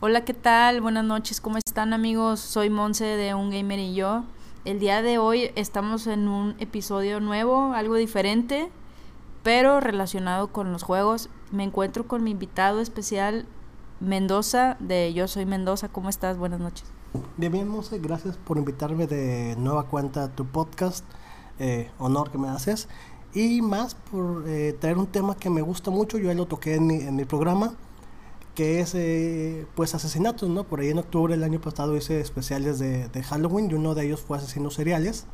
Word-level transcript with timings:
Hola, 0.00 0.24
¿qué 0.24 0.34
tal? 0.34 0.80
Buenas 0.80 1.04
noches, 1.04 1.40
¿cómo 1.40 1.58
están 1.58 1.92
amigos? 1.92 2.40
Soy 2.40 2.68
Monse 2.68 3.04
de 3.04 3.34
Un 3.34 3.50
Gamer 3.50 3.78
y 3.78 3.94
yo. 3.94 4.24
El 4.64 4.80
día 4.80 5.02
de 5.02 5.18
hoy 5.18 5.52
estamos 5.54 6.08
en 6.08 6.26
un 6.26 6.56
episodio 6.58 7.20
nuevo, 7.20 7.72
algo 7.72 7.94
diferente, 7.94 8.72
pero 9.44 9.78
relacionado 9.78 10.48
con 10.48 10.72
los 10.72 10.82
juegos. 10.82 11.30
Me 11.52 11.62
encuentro 11.62 12.08
con 12.08 12.24
mi 12.24 12.32
invitado 12.32 12.80
especial, 12.80 13.46
Mendoza, 14.00 14.76
de 14.80 15.14
Yo 15.14 15.28
Soy 15.28 15.46
Mendoza. 15.46 15.90
¿Cómo 15.90 16.08
estás? 16.08 16.38
Buenas 16.38 16.58
noches. 16.58 16.92
Bien, 17.36 17.52
bien, 17.52 17.68
Monse, 17.68 17.98
gracias 17.98 18.36
por 18.36 18.58
invitarme 18.58 19.06
de 19.06 19.56
nueva 19.56 19.84
cuenta 19.84 20.24
a 20.24 20.28
tu 20.28 20.44
podcast. 20.46 21.04
Eh, 21.58 21.90
honor 21.98 22.30
que 22.30 22.38
me 22.38 22.48
haces. 22.48 22.88
Y 23.32 23.62
más 23.62 23.94
por 23.94 24.44
eh, 24.48 24.76
traer 24.80 24.98
un 24.98 25.06
tema 25.06 25.36
que 25.36 25.50
me 25.50 25.62
gusta 25.62 25.90
mucho, 25.90 26.18
yo 26.18 26.26
ya 26.26 26.34
lo 26.34 26.46
toqué 26.46 26.74
en 26.74 26.86
mi, 26.86 26.94
en 26.96 27.16
mi 27.16 27.24
programa, 27.24 27.74
que 28.54 28.80
es 28.80 28.94
eh, 28.94 29.66
pues 29.74 29.94
asesinatos, 29.94 30.48
¿no? 30.48 30.64
Por 30.64 30.80
ahí 30.80 30.90
en 30.90 30.98
octubre 30.98 31.34
del 31.34 31.44
año 31.44 31.60
pasado 31.60 31.96
hice 31.96 32.20
especiales 32.20 32.78
de, 32.78 33.08
de, 33.08 33.22
Halloween 33.22 33.70
y 33.70 33.74
uno 33.74 33.94
de 33.94 34.06
ellos 34.06 34.20
fue 34.20 34.38
asesinos 34.38 34.74
seriales. 34.74 35.26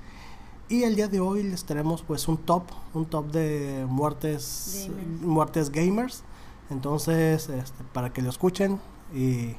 Y 0.69 0.85
el 0.85 0.97
día 0.97 1.09
de 1.09 1.21
hoy 1.21 1.43
les 1.43 1.65
traemos 1.65 2.02
pues 2.02 2.29
un 2.29 2.37
top, 2.38 2.65
un 2.95 3.07
top 3.07 3.30
de 3.33 3.87
muertes, 3.88 4.88
gamers. 4.88 5.23
muertes 5.23 5.71
gamers. 5.71 6.23
Entonces, 6.71 7.49
este, 7.49 7.85
para 7.93 8.12
que 8.12 8.23
lo 8.23 8.30
escuchen 8.30 8.80
y, 9.15 9.57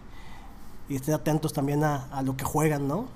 y 0.92 0.96
estén 0.96 1.14
atentos 1.14 1.54
también 1.54 1.84
a, 1.84 2.04
a 2.12 2.22
lo 2.22 2.36
que 2.36 2.44
juegan, 2.44 2.88
¿no? 2.88 3.08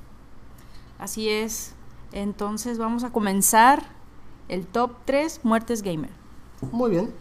Así 0.97 1.29
es. 1.29 1.75
Entonces 2.13 2.77
vamos 2.77 3.03
a 3.03 3.11
comenzar 3.11 3.84
el 4.48 4.65
top 4.65 4.91
3 5.03 5.41
muertes 5.43 5.82
gamer. 5.82 6.12
Muy 6.71 6.91
bien. 6.91 7.13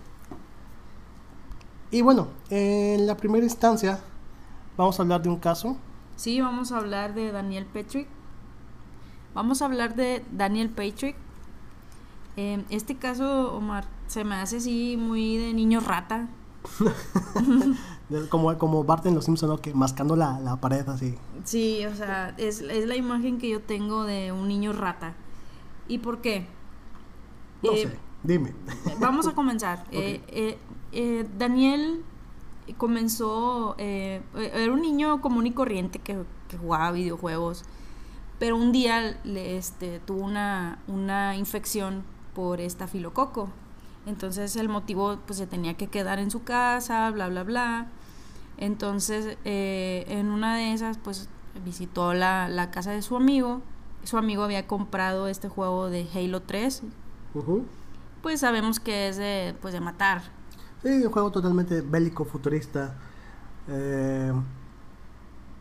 Y 1.91 2.03
bueno, 2.03 2.29
en 2.51 3.07
la 3.07 3.17
primera 3.17 3.45
instancia 3.45 4.01
vamos 4.77 4.99
a 4.99 5.03
hablar 5.03 5.23
de 5.23 5.29
un 5.29 5.39
caso. 5.39 5.77
Sí, 6.17 6.41
vamos 6.41 6.71
a 6.71 6.79
hablar 6.79 7.15
de 7.15 7.33
Daniel 7.33 7.67
Patrick. 7.67 8.07
Vamos 9.35 9.61
a 9.61 9.65
hablar 9.65 9.97
de 9.97 10.25
Daniel 10.31 10.71
Patrick. 10.71 11.17
Eh, 12.37 12.65
este 12.71 12.97
caso, 12.97 13.57
Omar, 13.57 13.87
se 14.07 14.23
me 14.23 14.37
hace 14.37 14.59
así 14.59 14.97
muy 14.97 15.37
de 15.37 15.53
niño 15.53 15.81
rata. 15.81 16.29
como, 18.29 18.57
como 18.59 18.85
Bart 18.85 19.07
en 19.07 19.15
Los 19.15 19.25
Simpsons, 19.25 19.51
¿no? 19.51 19.59
Que 19.59 19.75
mascando 19.75 20.17
la, 20.17 20.39
la, 20.41 20.57
pared 20.57 20.89
así. 20.89 21.15
Sí, 21.45 21.85
o 21.87 21.95
sea, 21.95 22.35
es, 22.39 22.61
es, 22.61 22.87
la 22.87 22.97
imagen 22.97 23.39
que 23.39 23.49
yo 23.49 23.61
tengo 23.61 24.05
de 24.05 24.33
un 24.33 24.49
niño 24.49 24.73
rata. 24.73 25.15
¿Y 25.89 25.99
por 25.99 26.21
qué? 26.21 26.47
No 27.63 27.73
eh, 27.73 27.83
sé, 27.83 27.99
dime. 28.23 28.55
Vamos 29.01 29.27
a 29.27 29.33
comenzar. 29.35 29.85
okay. 29.89 30.23
eh, 30.29 30.59
eh, 30.93 31.29
Daniel 31.39 32.05
comenzó, 32.79 33.75
eh, 33.79 34.23
era 34.37 34.73
un 34.73 34.81
niño 34.81 35.21
común 35.21 35.47
y 35.47 35.53
corriente 35.53 35.99
que, 35.99 36.25
que, 36.49 36.57
jugaba 36.57 36.93
videojuegos, 36.93 37.65
pero 38.39 38.57
un 38.57 38.73
día 38.73 39.21
le, 39.25 39.57
este, 39.59 40.01
tuvo 40.01 40.25
una, 40.25 40.79
una 40.87 41.37
infección 41.37 42.05
por 42.35 42.61
estafilococo. 42.61 43.51
Entonces 44.07 44.57
el 44.57 44.69
motivo 44.69 45.19
pues 45.27 45.39
se 45.39 45.47
tenía 45.47 45.75
que 45.75 45.89
quedar 45.89 46.19
en 46.19 46.31
su 46.31 46.43
casa, 46.43 47.11
bla, 47.11 47.29
bla, 47.29 47.43
bla. 47.43 47.87
Entonces 48.59 49.37
eh, 49.45 50.05
en 50.09 50.27
una 50.27 50.57
de 50.57 50.73
esas 50.73 50.99
pues 50.99 51.29
visitó 51.65 52.15
la, 52.15 52.49
la, 52.49 52.71
casa 52.71 52.91
de 52.91 53.03
su 53.03 53.17
amigo. 53.17 53.63
Su 54.05 54.19
amigo 54.19 54.43
había 54.43 54.67
comprado 54.67 55.29
este 55.29 55.49
juego 55.49 55.89
de 55.89 56.07
Halo 56.15 56.43
3. 56.43 56.83
Uh 57.35 57.39
-huh. 57.41 57.63
Pues 58.23 58.41
sabemos 58.41 58.81
que 58.81 59.09
es 59.09 59.17
de, 59.17 59.55
pues 59.61 59.73
de 59.73 59.81
matar. 59.81 60.23
Sí, 60.83 60.89
un 60.89 61.11
juego 61.11 61.31
totalmente 61.31 61.81
bélico, 61.81 62.25
futurista. 62.25 62.95
Eh, 63.69 64.33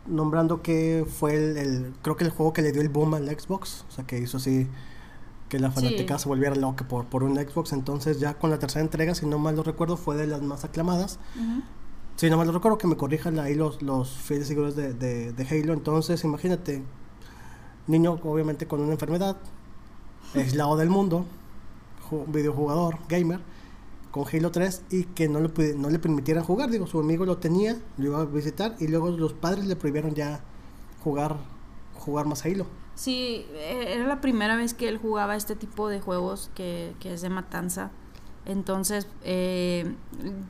nombrando 0.05 0.61
que 0.61 1.05
fue 1.07 1.35
el, 1.35 1.57
el, 1.57 1.93
creo 2.01 2.17
que 2.17 2.25
el 2.25 2.31
juego 2.31 2.51
que 2.51 2.61
le 2.61 2.73
dio 2.73 2.81
el 2.81 2.89
boom 2.89 3.13
al 3.13 3.27
Xbox. 3.27 3.85
O 3.87 3.91
sea, 3.91 4.05
que 4.05 4.17
hizo 4.19 4.37
así 4.37 4.67
que 5.53 5.59
la 5.59 5.69
fanática 5.69 6.17
sí. 6.17 6.23
se 6.23 6.29
volviera 6.29 6.55
loca 6.55 6.87
por, 6.87 7.05
por 7.05 7.21
un 7.21 7.35
Xbox. 7.35 7.73
Entonces 7.73 8.19
ya 8.19 8.39
con 8.39 8.49
la 8.49 8.57
tercera 8.57 8.81
entrega, 8.81 9.13
si 9.13 9.27
no 9.27 9.37
mal 9.37 9.55
lo 9.55 9.61
recuerdo, 9.61 9.97
fue 9.97 10.15
de 10.15 10.25
las 10.25 10.41
más 10.41 10.63
aclamadas. 10.63 11.19
Uh 11.35 11.39
-huh. 11.39 11.63
Si 12.15 12.27
no 12.27 12.37
mal 12.37 12.47
lo 12.47 12.53
recuerdo, 12.53 12.79
que 12.79 12.87
me 12.87 12.97
corrijan 12.97 13.37
ahí 13.37 13.53
los, 13.53 13.83
los 13.83 14.09
fieles 14.09 14.47
seguidores 14.47 14.75
de, 14.75 14.95
de, 14.95 15.31
de, 15.31 15.47
Halo. 15.47 15.73
Entonces 15.73 16.23
imagínate, 16.23 16.81
niño 17.85 18.13
obviamente 18.23 18.65
con 18.65 18.81
una 18.81 18.93
enfermedad, 18.93 19.37
aislado 20.33 20.75
del 20.75 20.89
mundo, 20.89 21.27
videojugador, 22.29 22.97
gamer, 23.07 23.41
con 24.09 24.25
Halo 24.25 24.49
3 24.49 24.81
y 24.89 25.03
que 25.03 25.29
no 25.29 25.39
le, 25.39 25.75
no 25.75 25.91
le 25.91 25.99
permitieran 25.99 26.43
jugar. 26.43 26.71
Digo, 26.71 26.87
su 26.87 26.99
amigo 26.99 27.27
lo 27.27 27.37
tenía, 27.37 27.77
lo 27.97 28.05
iba 28.05 28.21
a 28.21 28.25
visitar 28.25 28.75
y 28.79 28.87
luego 28.87 29.11
los 29.11 29.33
padres 29.33 29.67
le 29.67 29.75
prohibieron 29.75 30.15
ya 30.15 30.41
jugar, 31.03 31.37
jugar 31.93 32.25
más 32.25 32.43
Halo. 32.43 32.65
Sí, 32.95 33.45
era 33.55 34.05
la 34.05 34.21
primera 34.21 34.55
vez 34.55 34.73
que 34.73 34.87
él 34.87 34.97
jugaba 34.97 35.35
este 35.35 35.55
tipo 35.55 35.87
de 35.89 35.99
juegos 35.99 36.51
que, 36.55 36.95
que 36.99 37.13
es 37.13 37.21
de 37.21 37.29
matanza. 37.29 37.91
Entonces, 38.45 39.07
eh, 39.23 39.95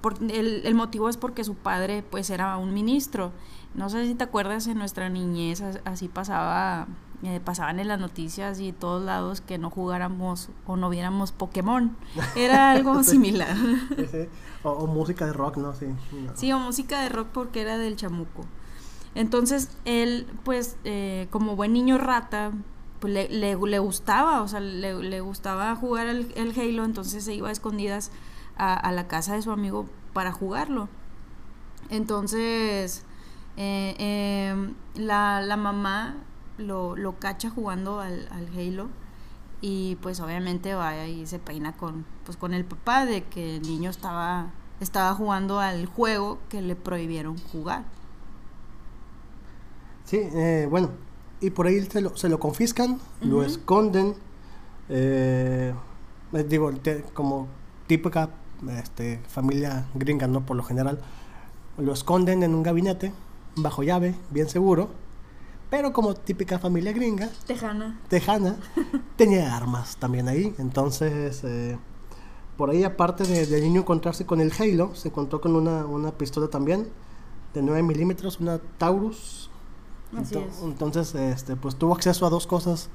por, 0.01 0.15
el, 0.21 0.61
el, 0.65 0.75
motivo 0.75 1.09
es 1.09 1.17
porque 1.17 1.43
su 1.43 1.55
padre 1.55 2.03
pues 2.09 2.29
era 2.29 2.57
un 2.57 2.73
ministro. 2.73 3.31
No 3.75 3.89
sé 3.89 4.05
si 4.07 4.15
te 4.15 4.23
acuerdas, 4.23 4.67
en 4.67 4.77
nuestra 4.77 5.09
niñez 5.09 5.61
así 5.85 6.07
pasaba, 6.07 6.87
eh, 7.23 7.39
pasaban 7.43 7.79
en 7.79 7.87
las 7.87 7.99
noticias 7.99 8.59
y 8.59 8.71
todos 8.71 9.03
lados 9.03 9.41
que 9.41 9.57
no 9.57 9.69
jugáramos 9.69 10.49
o 10.65 10.75
no 10.75 10.89
viéramos 10.89 11.31
Pokémon. 11.31 11.95
Era 12.35 12.71
algo 12.71 13.03
similar. 13.03 13.55
Sí, 13.95 14.07
sí. 14.11 14.27
O, 14.63 14.71
o, 14.71 14.87
música 14.87 15.25
de 15.27 15.33
rock, 15.33 15.57
¿no? 15.57 15.73
Sí, 15.73 15.85
no. 15.85 16.35
sí, 16.35 16.51
o 16.51 16.59
música 16.59 17.01
de 17.01 17.09
rock 17.09 17.27
porque 17.31 17.61
era 17.61 17.77
del 17.77 17.95
chamuco. 17.95 18.45
Entonces, 19.15 19.69
él, 19.85 20.27
pues, 20.43 20.77
eh, 20.83 21.27
como 21.29 21.55
buen 21.55 21.73
niño 21.73 21.97
rata, 21.97 22.51
pues 22.99 23.13
le, 23.13 23.29
le, 23.29 23.55
le 23.55 23.79
gustaba, 23.79 24.41
o 24.41 24.47
sea, 24.47 24.59
le, 24.59 24.95
le 25.03 25.21
gustaba 25.21 25.75
jugar 25.75 26.07
el, 26.07 26.31
el, 26.35 26.59
Halo, 26.59 26.85
entonces 26.85 27.23
se 27.23 27.33
iba 27.33 27.49
a 27.49 27.51
escondidas 27.51 28.11
a, 28.57 28.73
a, 28.73 28.91
la 28.91 29.07
casa 29.07 29.35
de 29.35 29.41
su 29.41 29.51
amigo 29.51 29.87
para 30.13 30.31
jugarlo. 30.31 30.87
Entonces, 31.89 33.03
eh, 33.57 33.95
eh, 33.99 34.73
la, 34.95 35.41
la, 35.41 35.57
mamá 35.57 36.15
lo, 36.57 36.95
lo 36.95 37.19
cacha 37.19 37.49
jugando 37.49 37.99
al, 37.99 38.27
al, 38.31 38.47
Halo 38.57 38.89
y 39.61 39.97
pues 40.01 40.19
obviamente 40.19 40.73
va 40.73 41.05
y 41.05 41.27
se 41.27 41.39
peina 41.39 41.73
con, 41.73 42.05
pues, 42.25 42.37
con 42.37 42.53
el 42.53 42.65
papá 42.65 43.05
de 43.05 43.23
que 43.23 43.57
el 43.57 43.61
niño 43.63 43.89
estaba, 43.89 44.51
estaba 44.79 45.13
jugando 45.13 45.59
al 45.59 45.85
juego 45.85 46.39
que 46.49 46.61
le 46.61 46.75
prohibieron 46.75 47.37
jugar. 47.37 47.83
Sí, 50.13 50.19
eh, 50.21 50.67
bueno, 50.69 50.91
y 51.41 51.49
por 51.49 51.65
ahí 51.65 51.81
se 51.89 51.99
lo, 51.99 52.15
se 52.15 52.29
lo 52.29 52.39
confiscan, 52.39 52.91
uh 52.91 52.95
-huh. 52.95 53.29
lo 53.29 53.43
esconden, 53.43 54.13
eh, 54.87 55.73
digo, 56.47 56.71
te, 56.73 57.01
como 57.15 57.47
típica 57.87 58.29
este, 58.77 59.21
familia 59.27 59.87
gringa, 59.95 60.27
¿no? 60.27 60.45
Por 60.45 60.55
lo 60.55 60.61
general, 60.61 61.01
lo 61.79 61.93
esconden 61.93 62.43
en 62.43 62.53
un 62.53 62.61
gabinete, 62.61 63.11
bajo 63.55 63.81
llave, 63.81 64.13
bien 64.29 64.47
seguro, 64.49 64.91
pero 65.71 65.91
como 65.93 66.13
típica 66.13 66.59
familia 66.59 66.91
gringa, 66.91 67.31
tejana, 67.47 67.99
tejana 68.07 68.57
tenía 69.17 69.57
armas 69.57 69.97
también 69.97 70.27
ahí, 70.27 70.53
entonces... 70.59 71.43
Eh, 71.43 71.75
por 72.55 72.69
ahí, 72.69 72.83
aparte 72.83 73.23
de, 73.23 73.47
del 73.47 73.63
niño 73.63 73.81
encontrarse 73.81 74.27
con 74.27 74.41
el 74.41 74.53
Halo, 74.59 74.93
se 74.93 75.07
encontró 75.07 75.41
con 75.41 75.55
una, 75.55 75.87
una 75.87 76.11
pistola 76.11 76.49
también 76.49 76.87
de 77.55 77.63
9 77.63 77.81
milímetros, 77.81 78.39
una 78.39 78.59
Taurus 78.77 79.49
Así 80.17 80.35
entonces, 80.35 80.63
entonces, 80.63 81.15
este, 81.15 81.55
pues 81.55 81.75
tuvo 81.75 81.93
acceso 81.93 82.25
a 82.25 82.29
dos 82.29 82.47
cosas 82.47 82.89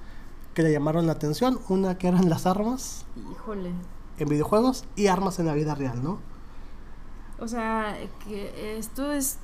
que 0.54 0.62
le 0.62 0.72
llamaron 0.72 1.06
la 1.06 1.12
atención. 1.12 1.58
Una 1.68 1.98
que 1.98 2.08
eran 2.08 2.28
las 2.28 2.46
armas. 2.46 3.04
Híjole. 3.32 3.70
En 4.18 4.28
videojuegos 4.28 4.84
y 4.96 5.06
armas 5.06 5.38
en 5.38 5.46
la 5.46 5.54
vida 5.54 5.74
real, 5.74 6.02
¿no? 6.02 6.18
O 7.38 7.48
sea, 7.48 7.96
que 8.24 8.76
esto 8.78 9.12
es... 9.12 9.38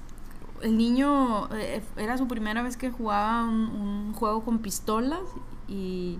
El 0.62 0.78
niño 0.78 1.48
eh, 1.54 1.82
era 1.96 2.16
su 2.16 2.26
primera 2.26 2.62
vez 2.62 2.76
que 2.76 2.90
jugaba 2.90 3.44
un, 3.44 3.68
un 3.68 4.12
juego 4.14 4.44
con 4.44 4.60
pistolas 4.60 5.20
y 5.68 6.18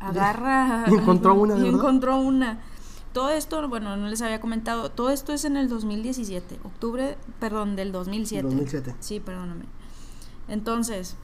agarra... 0.00 0.84
Y 0.90 0.94
encontró 0.94 1.34
una, 1.40 1.58
Y 1.58 1.68
encontró 1.68 2.18
una. 2.18 2.60
Todo 3.12 3.30
esto, 3.30 3.66
bueno, 3.68 3.96
no 3.96 4.08
les 4.08 4.20
había 4.20 4.42
comentado, 4.42 4.90
todo 4.90 5.08
esto 5.08 5.32
es 5.32 5.46
en 5.46 5.56
el 5.56 5.70
2017, 5.70 6.60
octubre, 6.64 7.16
perdón, 7.40 7.74
del 7.74 7.90
2007. 7.90 8.42
2007. 8.42 8.94
Sí, 9.00 9.20
perdóname. 9.20 9.64
Entonces, 10.48 11.16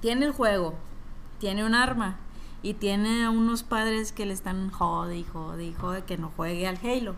tiene 0.00 0.26
el 0.26 0.32
juego, 0.32 0.74
tiene 1.38 1.64
un 1.64 1.74
arma 1.74 2.18
y 2.62 2.74
tiene 2.74 3.24
a 3.24 3.30
unos 3.30 3.62
padres 3.62 4.12
que 4.12 4.26
le 4.26 4.32
están 4.32 4.70
jode 4.70 5.18
y 5.18 5.24
jode 5.24 5.64
y 5.64 5.74
jode 5.74 6.04
que 6.04 6.18
no 6.18 6.30
juegue 6.36 6.66
al 6.66 6.78
Halo. 6.82 7.14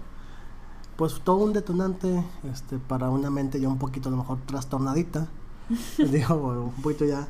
Pues 0.97 1.21
todo 1.23 1.37
un 1.37 1.53
detonante 1.53 2.25
este, 2.53 2.79
para 2.79 3.09
una 3.09 3.31
mente 3.31 3.61
ya 3.61 3.69
un 3.69 3.79
poquito 3.79 4.09
a 4.09 4.13
lo 4.13 4.19
mejor 4.19 4.39
trastornadita, 4.47 5.29
digo, 5.99 6.35
un 6.75 6.83
poquito 6.83 7.05
ya 7.05 7.29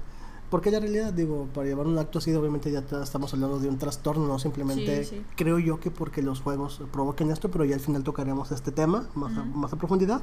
porque 0.50 0.72
la 0.72 0.80
realidad, 0.80 1.12
digo, 1.12 1.46
para 1.54 1.68
llevar 1.68 1.86
un 1.86 1.96
acto 1.96 2.18
así, 2.18 2.34
obviamente 2.34 2.72
ya 2.72 2.84
estamos 3.02 3.32
hablando 3.32 3.60
de 3.60 3.68
un 3.68 3.78
trastorno, 3.78 4.26
no 4.26 4.38
simplemente 4.40 5.24
creo 5.36 5.60
yo 5.60 5.78
que 5.78 5.92
porque 5.92 6.22
los 6.22 6.40
juegos 6.40 6.82
provoquen 6.92 7.30
esto, 7.30 7.52
pero 7.52 7.64
ya 7.64 7.76
al 7.76 7.80
final 7.80 8.02
tocaremos 8.02 8.50
este 8.50 8.72
tema 8.72 9.08
más, 9.14 9.36
a, 9.38 9.44
más 9.44 9.72
a 9.72 9.76
profundidad. 9.76 10.22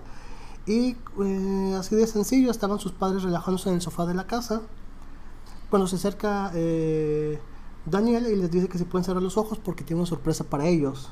Y 0.67 0.97
eh, 1.23 1.75
así 1.79 1.95
de 1.95 2.05
sencillo, 2.05 2.51
estaban 2.51 2.77
sus 2.77 2.91
padres 2.91 3.23
relajándose 3.23 3.69
en 3.69 3.75
el 3.75 3.81
sofá 3.81 4.05
de 4.05 4.13
la 4.13 4.27
casa. 4.27 4.61
Cuando 5.69 5.87
se 5.87 5.95
acerca 5.95 6.51
eh, 6.53 7.39
Daniel 7.85 8.27
y 8.27 8.35
les 8.35 8.51
dice 8.51 8.67
que 8.67 8.77
se 8.77 8.83
pueden 8.85 9.05
cerrar 9.05 9.23
los 9.23 9.37
ojos 9.37 9.59
porque 9.59 9.85
tiene 9.85 10.01
una 10.01 10.07
sorpresa 10.07 10.43
para 10.43 10.67
ellos. 10.67 11.09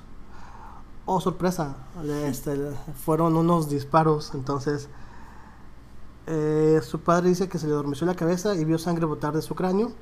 Oh, 1.05 1.21
sorpresa, 1.21 1.77
este, 2.25 2.57
fueron 3.05 3.37
unos 3.37 3.69
disparos, 3.69 4.33
entonces 4.33 4.89
eh, 6.25 6.79
su 6.81 6.99
padre 6.99 7.29
dice 7.29 7.47
que 7.47 7.59
se 7.59 7.67
le 7.67 7.73
adormeció 7.73 8.07
la 8.07 8.15
cabeza 8.15 8.55
y 8.55 8.65
vio 8.65 8.79
sangre 8.79 9.05
botar 9.05 9.33
de 9.33 9.41
su 9.41 9.55
cráneo. 9.55 9.93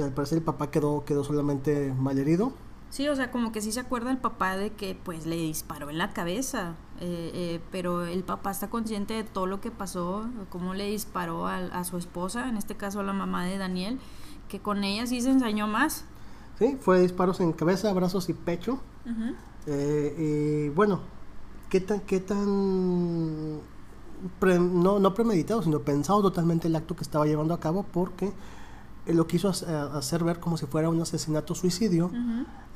Al 0.00 0.12
parecer 0.12 0.38
el 0.38 0.44
papá 0.44 0.70
quedó, 0.70 1.04
quedó 1.04 1.24
solamente 1.24 1.92
malherido. 1.98 2.52
Sí, 2.90 3.08
o 3.08 3.14
sea, 3.14 3.30
como 3.30 3.52
que 3.52 3.62
sí 3.62 3.70
se 3.70 3.78
acuerda 3.78 4.10
el 4.10 4.18
papá 4.18 4.56
de 4.56 4.72
que 4.72 4.96
pues 4.96 5.24
le 5.24 5.36
disparó 5.36 5.90
en 5.90 5.98
la 5.98 6.12
cabeza, 6.12 6.74
eh, 7.00 7.60
pero 7.70 8.04
el 8.04 8.24
papá 8.24 8.50
está 8.50 8.68
consciente 8.68 9.14
de 9.14 9.22
todo 9.22 9.46
lo 9.46 9.60
que 9.60 9.70
pasó, 9.70 10.26
cómo 10.50 10.74
le 10.74 10.86
disparó 10.86 11.46
a, 11.46 11.84
su 11.84 11.98
esposa, 11.98 12.48
en 12.48 12.56
este 12.56 12.74
caso 12.74 12.98
a 12.98 13.04
la 13.04 13.12
mamá 13.12 13.44
de 13.44 13.58
Daniel, 13.58 14.00
que 14.48 14.58
con 14.58 14.82
ella 14.82 15.06
sí 15.06 15.20
se 15.20 15.30
ensañó 15.30 15.68
más. 15.68 16.04
Sí, 16.58 16.76
fue 16.80 17.00
disparos 17.00 17.38
en 17.40 17.52
cabeza, 17.52 17.92
brazos 17.92 18.28
y 18.28 18.34
pecho. 18.34 18.80
y 19.68 20.68
bueno, 20.70 21.00
¿qué 21.68 21.80
tan, 21.80 22.00
qué 22.00 22.18
tan 22.18 23.60
no, 24.58 24.98
no 24.98 25.14
premeditado, 25.14 25.62
sino 25.62 25.80
pensado 25.80 26.22
totalmente 26.22 26.68
el 26.68 26.76
acto 26.76 26.96
que 26.96 27.02
estaba 27.02 27.26
llevando 27.26 27.54
a 27.54 27.60
cabo 27.60 27.84
porque 27.84 28.32
lo 29.06 29.26
quiso 29.26 29.48
hacer 29.48 30.24
ver 30.24 30.40
como 30.40 30.56
si 30.56 30.66
fuera 30.66 30.88
un 30.88 31.00
asesinato 31.00 31.54
suicidio. 31.54 32.10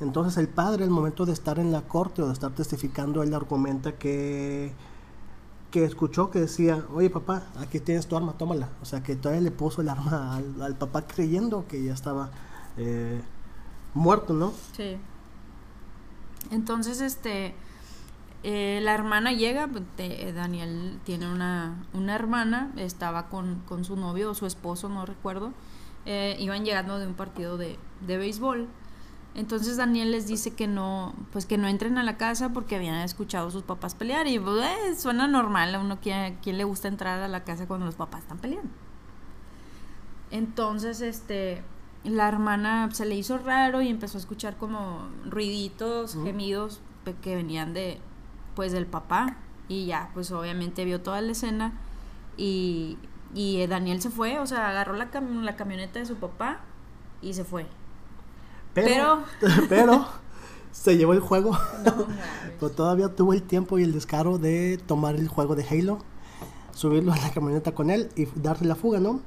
Entonces 0.00 0.36
el 0.38 0.48
padre, 0.48 0.84
al 0.84 0.90
momento 0.90 1.26
de 1.26 1.32
estar 1.32 1.58
en 1.58 1.72
la 1.72 1.82
corte 1.82 2.22
o 2.22 2.26
de 2.26 2.32
estar 2.32 2.52
testificando, 2.52 3.22
él 3.22 3.34
argumenta 3.34 3.92
que 3.92 4.72
que 5.74 5.84
escuchó 5.84 6.30
que 6.30 6.38
decía, 6.38 6.84
oye 6.94 7.10
papá, 7.10 7.42
aquí 7.58 7.80
tienes 7.80 8.06
tu 8.06 8.16
arma, 8.16 8.34
tómala. 8.34 8.68
O 8.80 8.84
sea, 8.84 9.02
que 9.02 9.16
todavía 9.16 9.42
le 9.42 9.50
puso 9.50 9.82
el 9.82 9.88
arma 9.88 10.36
al, 10.36 10.76
papá 10.76 11.04
creyendo 11.04 11.66
que 11.66 11.82
ya 11.82 11.92
estaba 11.92 12.30
eh, 12.76 13.20
muerto, 13.92 14.34
¿no? 14.34 14.52
Sí. 14.76 14.96
Entonces, 16.52 17.00
este, 17.00 17.56
eh, 18.44 18.78
la 18.84 18.94
hermana 18.94 19.32
llega, 19.32 19.66
pues, 19.66 19.82
eh, 19.98 20.32
Daniel 20.32 21.00
tiene 21.02 21.28
una, 21.28 21.84
una 21.92 22.14
hermana, 22.14 22.72
estaba 22.76 23.28
con, 23.28 23.60
con, 23.66 23.84
su 23.84 23.96
novio 23.96 24.30
o 24.30 24.34
su 24.34 24.46
esposo, 24.46 24.88
no 24.88 25.04
recuerdo, 25.04 25.52
eh, 26.06 26.36
iban 26.38 26.64
llegando 26.64 26.98
de 26.98 27.06
un 27.06 27.14
partido 27.14 27.56
de, 27.56 27.78
de, 28.06 28.18
béisbol. 28.18 28.68
Entonces 29.34 29.76
Daniel 29.76 30.12
les 30.12 30.26
dice 30.26 30.54
que 30.54 30.68
no, 30.68 31.14
pues 31.32 31.44
que 31.46 31.58
no 31.58 31.66
entren 31.66 31.98
a 31.98 32.04
la 32.04 32.16
casa 32.16 32.50
porque 32.52 32.76
habían 32.76 33.00
escuchado 33.00 33.48
a 33.48 33.50
sus 33.50 33.62
papás 33.64 33.94
pelear 33.94 34.26
y 34.28 34.38
pues, 34.38 35.00
suena 35.00 35.26
normal 35.26 35.74
a 35.74 35.80
uno 35.80 35.98
quién 36.00 36.38
le 36.44 36.64
gusta 36.64 36.88
entrar 36.88 37.20
a 37.20 37.28
la 37.28 37.42
casa 37.42 37.66
cuando 37.66 37.86
los 37.86 37.96
papás 37.96 38.22
están 38.22 38.38
peleando. 38.38 38.70
Entonces, 40.30 41.00
este, 41.00 41.62
la 42.04 42.28
hermana 42.28 42.88
se 42.92 43.06
le 43.06 43.14
hizo 43.14 43.38
raro 43.38 43.82
y 43.82 43.88
empezó 43.88 44.18
a 44.18 44.20
escuchar 44.20 44.56
como 44.56 45.08
ruiditos, 45.24 46.14
gemidos 46.22 46.80
que 47.22 47.36
venían 47.36 47.74
de, 47.74 47.98
pues 48.54 48.72
del 48.72 48.86
papá 48.86 49.36
y 49.68 49.86
ya, 49.86 50.10
pues 50.14 50.30
obviamente 50.32 50.84
vio 50.84 51.00
toda 51.00 51.20
la 51.20 51.32
escena 51.32 51.72
y, 52.36 52.98
y 53.34 53.60
eh, 53.60 53.68
Daniel 53.68 54.00
se 54.00 54.10
fue, 54.10 54.38
o 54.38 54.46
sea, 54.46 54.70
agarró 54.70 54.94
la, 54.94 55.08
la 55.42 55.56
camioneta 55.56 55.98
de 55.98 56.06
su 56.06 56.16
papá 56.16 56.60
y 57.20 57.34
se 57.34 57.44
fue. 57.44 57.66
Pero, 58.72 59.24
pero, 59.68 60.06
se 60.72 60.96
llevó 60.96 61.12
el 61.12 61.20
juego. 61.20 61.56
pero 62.60 62.70
todavía 62.72 63.14
tuvo 63.14 63.32
el 63.32 63.42
tiempo 63.42 63.78
y 63.78 63.82
el 63.82 63.92
descaro 63.92 64.38
de 64.38 64.78
tomar 64.86 65.16
el 65.16 65.28
juego 65.28 65.54
de 65.56 65.66
Halo, 65.68 65.98
subirlo 66.72 67.12
a 67.12 67.16
la 67.16 67.30
camioneta 67.30 67.72
con 67.74 67.90
él 67.90 68.10
y 68.16 68.26
darle 68.36 68.68
la 68.68 68.74
fuga, 68.74 69.00
¿no? 69.00 69.20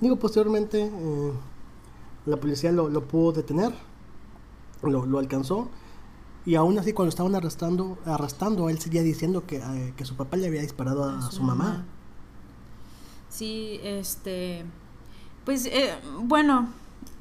Digo, 0.00 0.16
posteriormente 0.16 0.90
eh, 0.92 1.32
la 2.26 2.36
policía 2.36 2.72
lo, 2.72 2.88
lo 2.88 3.04
pudo 3.04 3.30
detener, 3.30 3.72
lo, 4.82 5.06
lo 5.06 5.18
alcanzó 5.20 5.68
y 6.48 6.54
aún 6.54 6.78
así, 6.78 6.94
cuando 6.94 7.10
estaban 7.10 7.34
arrestando, 7.34 7.98
arrestando 8.06 8.70
él 8.70 8.78
seguía 8.78 9.02
diciendo 9.02 9.44
que, 9.46 9.58
eh, 9.58 9.92
que 9.94 10.06
su 10.06 10.16
papá 10.16 10.38
le 10.38 10.46
había 10.46 10.62
disparado 10.62 11.04
a, 11.04 11.30
su, 11.30 11.42
mamá. 11.42 11.84
Sí, 13.38 13.78
este. 13.84 14.64
Pues 15.44 15.66
eh, 15.66 15.94
bueno, 16.22 16.70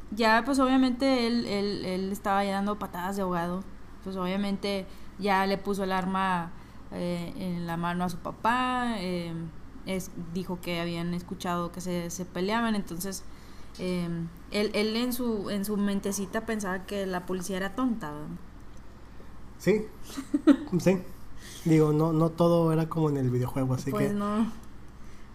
ya 0.10 0.42
pues 0.44 0.58
obviamente 0.58 1.28
él, 1.28 1.46
él, 1.46 1.86
él, 1.86 2.12
estaba 2.12 2.44
ya 2.44 2.54
dando 2.54 2.80
patadas 2.80 3.18
de 3.18 3.22
ahogado. 3.22 3.64
Pues 4.04 4.16
obviamente 4.16 4.88
ya 5.20 5.46
le 5.46 5.60
puso 5.60 5.84
el 5.84 5.92
arma 5.92 6.50
eh, 6.92 7.34
en 7.38 7.68
la 7.68 7.78
mano 7.78 8.04
a 8.04 8.10
su 8.10 8.18
papá. 8.18 8.96
es, 9.86 10.10
dijo 10.34 10.60
que 10.60 10.80
habían 10.80 11.14
escuchado 11.14 11.72
que 11.72 11.82
se, 11.82 12.10
se 12.10 12.26
peleaban. 12.26 12.74
Entonces, 12.74 13.24
él, 13.78 14.28
él 14.50 14.96
en, 14.96 15.14
su, 15.14 15.52
en 15.52 15.66
su 15.66 15.78
mentecita 15.78 16.48
pensaba 16.48 16.88
que 16.88 17.06
la 17.06 17.28
policía 17.28 17.58
era 17.58 17.76
tonta. 17.76 18.12
Sí, 19.60 19.86
sí. 20.80 20.98
Digo, 21.64 21.94
no, 21.94 22.12
no 22.12 22.32
todo 22.32 22.74
era 22.74 22.90
como 22.90 23.12
en 23.12 23.18
el 23.18 23.30
videojuego, 23.30 23.76
así 23.76 23.92
pues 23.92 24.08
que... 24.08 24.14
no. 24.16 24.67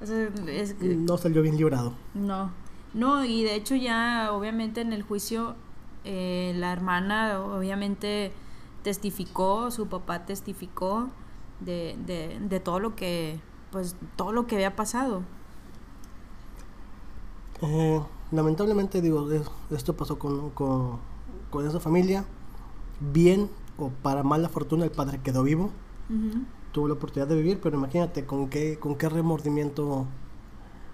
No 0.08 1.18
salió 1.18 1.42
bien 1.42 1.56
librado. 1.56 1.94
No. 2.14 2.50
No, 2.94 3.24
y 3.24 3.42
de 3.42 3.54
hecho 3.54 3.74
ya 3.74 4.30
obviamente 4.32 4.80
en 4.82 4.92
el 4.92 5.02
juicio 5.02 5.54
eh, 6.04 6.52
la 6.56 6.72
hermana 6.72 7.40
obviamente 7.40 8.32
testificó, 8.82 9.70
su 9.70 9.86
papá 9.86 10.26
testificó 10.26 11.08
de, 11.60 11.96
de, 12.06 12.38
de, 12.40 12.60
todo 12.60 12.80
lo 12.80 12.96
que, 12.96 13.40
pues 13.70 13.96
todo 14.16 14.32
lo 14.32 14.46
que 14.46 14.56
había 14.56 14.76
pasado. 14.76 15.22
Eh, 17.62 18.00
lamentablemente 18.32 19.00
digo, 19.00 19.28
esto 19.70 19.96
pasó 19.96 20.18
con, 20.18 20.50
con, 20.50 20.98
con 21.50 21.66
esa 21.66 21.80
familia. 21.80 22.24
Bien 23.00 23.48
o 23.78 23.88
para 23.88 24.22
mala 24.22 24.48
fortuna 24.48 24.84
el 24.84 24.90
padre 24.90 25.20
quedó 25.22 25.42
vivo. 25.44 25.70
Tuvo 26.72 26.88
la 26.88 26.94
oportunidad 26.94 27.28
de 27.28 27.36
vivir, 27.36 27.60
pero 27.60 27.76
imagínate 27.76 28.24
con 28.24 28.48
qué, 28.48 28.78
con 28.78 28.96
qué 28.96 29.08
remordimiento 29.08 30.06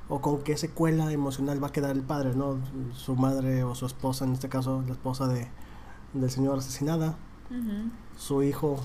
o 0.09 0.21
con 0.21 0.43
qué 0.43 0.57
secuela 0.57 1.13
emocional 1.13 1.63
va 1.63 1.69
a 1.69 1.73
quedar 1.73 1.93
el 1.93 2.03
padre, 2.03 2.35
¿no? 2.35 2.59
Su 2.95 3.15
madre 3.15 3.63
o 3.65 3.75
su 3.75 3.87
esposa, 3.87 4.25
en 4.25 4.33
este 4.33 4.49
caso 4.49 4.83
la 4.87 4.93
esposa 4.93 5.29
de, 5.29 5.47
del 6.15 6.31
señor 6.31 6.59
asesinada, 6.59 7.17
su 8.17 8.43
hijo 8.43 8.79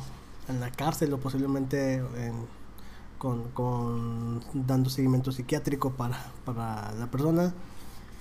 en 0.47 0.59
la 0.59 0.71
cárcel 0.71 1.13
o 1.13 1.17
posiblemente 1.17 2.03
con, 3.17 3.43
con, 3.51 4.41
dando 4.53 4.89
seguimiento 4.89 5.31
psiquiátrico 5.31 5.91
para, 5.91 6.31
para 6.45 6.91
la 6.93 7.09
persona, 7.09 7.53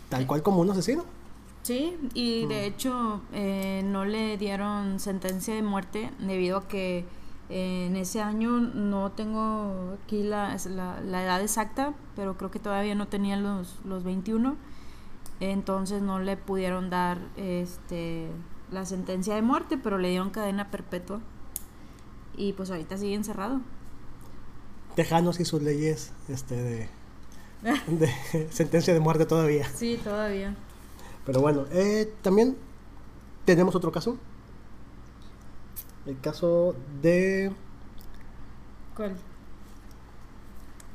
tal 0.08 0.26
cual 0.26 0.42
como 0.42 0.60
un 0.60 0.70
asesino. 0.70 1.04
Sí, 1.62 1.96
y 2.14 2.46
de 2.46 2.66
hecho 2.66 3.20
eh, 3.32 3.82
no 3.84 4.04
le 4.04 4.36
dieron 4.36 4.98
sentencia 4.98 5.54
de 5.54 5.62
muerte 5.62 6.10
debido 6.18 6.58
a 6.58 6.68
que 6.68 7.04
eh, 7.54 7.84
en 7.86 7.96
ese 7.96 8.22
año 8.22 8.60
no 8.60 9.12
tengo 9.12 9.98
aquí 10.02 10.22
la, 10.22 10.56
la, 10.66 11.22
edad 11.22 11.42
exacta, 11.42 11.92
pero 12.16 12.38
creo 12.38 12.50
que 12.50 12.58
todavía 12.58 12.94
no 12.94 13.08
tenía 13.08 13.36
los, 13.36 13.78
los 13.84 14.04
21, 14.04 14.56
entonces 15.38 16.00
no 16.00 16.18
le 16.18 16.38
pudieron 16.38 16.88
dar 16.88 17.18
este 17.36 18.28
la 18.70 18.86
sentencia 18.86 19.34
de 19.34 19.42
muerte, 19.42 19.76
pero 19.76 19.98
le 19.98 20.08
dieron 20.08 20.30
cadena 20.30 20.70
perpetua 20.70 21.20
y 22.38 22.54
pues 22.54 22.70
ahorita 22.70 22.96
sigue 22.96 23.16
encerrado. 23.16 23.60
Tejanos 24.96 25.38
y 25.38 25.44
sus 25.44 25.60
leyes 25.60 26.10
este 26.30 26.54
de, 26.54 26.88
de 27.86 28.48
sentencia 28.50 28.94
de 28.94 29.00
muerte 29.00 29.26
todavía. 29.26 29.68
Sí, 29.74 30.00
todavía. 30.02 30.56
Pero 31.26 31.42
bueno, 31.42 31.66
eh, 31.70 32.10
también 32.22 32.56
tenemos 33.44 33.74
otro 33.74 33.92
caso. 33.92 34.16
El 36.06 36.18
caso 36.20 36.74
de... 37.00 37.52
¿Cuál? 38.96 39.14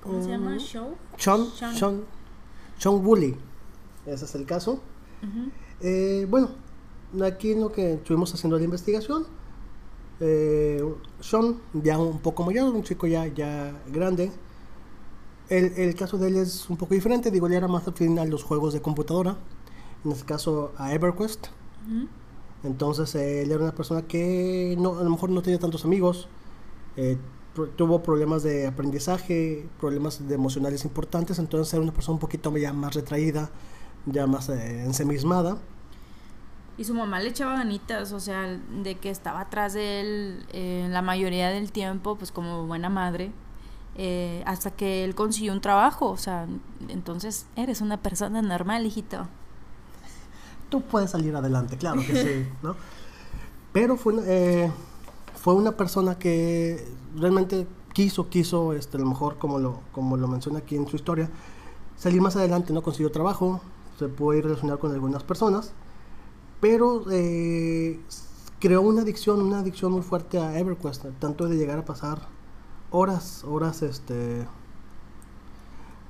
¿Cómo 0.03 0.21
se 0.21 0.29
llama? 0.29 0.57
¿Show? 0.57 0.95
Sean, 1.17 1.47
Sean. 1.75 2.03
Sean, 2.77 3.05
Woolley. 3.05 3.35
Ese 4.05 4.25
es 4.25 4.35
el 4.35 4.45
caso. 4.45 4.81
eh, 5.81 6.25
bueno, 6.29 6.49
aquí 7.25 7.51
en 7.51 7.61
lo 7.61 7.71
que 7.71 7.93
estuvimos 7.93 8.33
haciendo 8.33 8.57
la 8.57 8.65
investigación, 8.65 9.25
eh, 10.19 10.83
Sean, 11.19 11.57
ya 11.73 11.97
un 11.97 12.19
poco 12.19 12.43
mayor, 12.43 12.73
un 12.73 12.83
chico 12.83 13.07
ya, 13.07 13.25
ya 13.27 13.73
grande. 13.87 14.31
El, 15.49 15.73
el 15.77 15.95
caso 15.95 16.17
de 16.17 16.27
él 16.27 16.35
es 16.37 16.69
un 16.69 16.77
poco 16.77 16.93
diferente, 16.93 17.31
digo, 17.31 17.47
ya 17.47 17.57
era 17.57 17.67
más 17.67 17.87
afín 17.87 18.19
a 18.19 18.25
los 18.25 18.43
juegos 18.43 18.73
de 18.73 18.81
computadora 18.81 19.37
en 20.05 20.11
este 20.11 20.25
caso 20.25 20.71
a 20.77 20.93
EverQuest. 20.93 21.47
Entonces 22.63 23.13
él 23.15 23.51
era 23.51 23.63
una 23.63 23.75
persona 23.75 24.01
que 24.03 24.75
no, 24.77 24.99
a 24.99 25.03
lo 25.03 25.09
mejor 25.09 25.29
no 25.29 25.41
tenía 25.41 25.59
tantos 25.59 25.85
amigos, 25.85 26.27
eh, 26.95 27.17
tuvo 27.75 28.03
problemas 28.03 28.43
de 28.43 28.67
aprendizaje, 28.67 29.67
problemas 29.79 30.21
emocionales 30.29 30.85
importantes, 30.85 31.39
entonces 31.39 31.73
era 31.73 31.81
una 31.81 31.93
persona 31.93 32.15
un 32.15 32.19
poquito 32.19 32.55
ya 32.57 32.73
más 32.73 32.93
retraída, 32.93 33.49
ya 34.05 34.27
más 34.27 34.49
eh, 34.49 34.83
ensemismada. 34.83 35.57
Y 36.77 36.83
su 36.83 36.93
mamá 36.93 37.19
le 37.19 37.29
echaba 37.29 37.57
ganitas, 37.57 38.11
o 38.11 38.19
sea, 38.19 38.59
de 38.83 38.95
que 38.95 39.09
estaba 39.09 39.41
atrás 39.41 39.73
de 39.73 40.01
él 40.01 40.45
eh, 40.53 40.87
la 40.91 41.01
mayoría 41.01 41.49
del 41.49 41.71
tiempo, 41.71 42.15
pues 42.15 42.31
como 42.31 42.67
buena 42.67 42.89
madre, 42.89 43.31
eh, 43.95 44.43
hasta 44.45 44.69
que 44.69 45.03
él 45.03 45.15
consiguió 45.15 45.53
un 45.53 45.61
trabajo, 45.61 46.11
o 46.11 46.17
sea, 46.17 46.47
entonces 46.89 47.47
eres 47.55 47.81
una 47.81 47.97
persona 47.97 48.43
normal, 48.43 48.85
hijito. 48.85 49.27
Tú 50.69 50.81
puedes 50.81 51.11
salir 51.11 51.35
adelante, 51.35 51.77
claro 51.77 52.01
que 52.01 52.15
sí, 52.15 52.49
¿no? 52.61 52.75
Pero 53.71 53.97
fue, 53.97 54.15
eh, 54.25 54.71
fue 55.35 55.53
una 55.53 55.73
persona 55.73 56.17
que 56.17 56.85
realmente 57.15 57.67
quiso, 57.93 58.29
quiso, 58.29 58.73
este, 58.73 58.97
a 58.97 58.99
lo 58.99 59.05
mejor 59.05 59.37
como 59.37 59.59
lo, 59.59 59.81
como 59.91 60.17
lo 60.17 60.27
menciona 60.27 60.59
aquí 60.59 60.75
en 60.75 60.87
su 60.87 60.95
historia, 60.95 61.29
salir 61.95 62.21
más 62.21 62.35
adelante, 62.35 62.73
no 62.73 62.81
consiguió 62.81 63.11
trabajo, 63.11 63.61
se 63.97 64.07
pudo 64.07 64.33
ir 64.37 64.45
a 64.45 64.49
relacionar 64.49 64.77
con 64.79 64.91
algunas 64.91 65.23
personas, 65.23 65.73
pero 66.59 67.03
eh, 67.11 67.99
creó 68.59 68.81
una 68.81 69.01
adicción, 69.01 69.41
una 69.41 69.59
adicción 69.59 69.91
muy 69.91 70.01
fuerte 70.01 70.39
a 70.39 70.59
EverQuest, 70.59 71.05
tanto 71.19 71.47
de 71.47 71.57
llegar 71.57 71.79
a 71.79 71.85
pasar 71.85 72.27
horas, 72.91 73.43
horas, 73.43 73.81
este, 73.81 74.47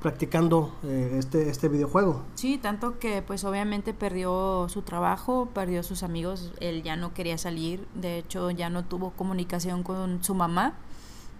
practicando 0.02 0.76
eh, 0.84 1.16
este, 1.18 1.50
este 1.50 1.70
videojuego. 1.70 2.24
Sí, 2.36 2.58
tanto 2.58 3.00
que 3.00 3.22
pues 3.22 3.44
obviamente 3.44 3.94
perdió 3.94 4.68
su 4.70 4.82
trabajo, 4.82 5.50
perdió 5.54 5.84
sus 5.84 6.04
amigos, 6.04 6.54
él 6.60 6.84
ya 6.84 6.96
no 6.96 7.14
quería 7.14 7.38
salir, 7.38 7.88
de 7.96 8.20
hecho 8.20 8.52
ya 8.52 8.70
no 8.70 8.86
tuvo 8.86 9.12
comunicación 9.12 9.84
con 9.84 10.24
su 10.24 10.36
mamá, 10.36 10.76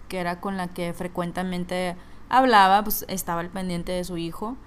que 0.08 0.20
era 0.20 0.40
con 0.40 0.58
la 0.58 0.70
que 0.70 0.94
frecuentemente 0.94 1.96
hablaba, 2.30 2.84
pues 2.84 3.06
estaba 3.08 3.42
al 3.42 3.50
pendiente 3.50 3.92
de 3.92 4.04
su 4.04 4.18
hijo, 4.18 4.58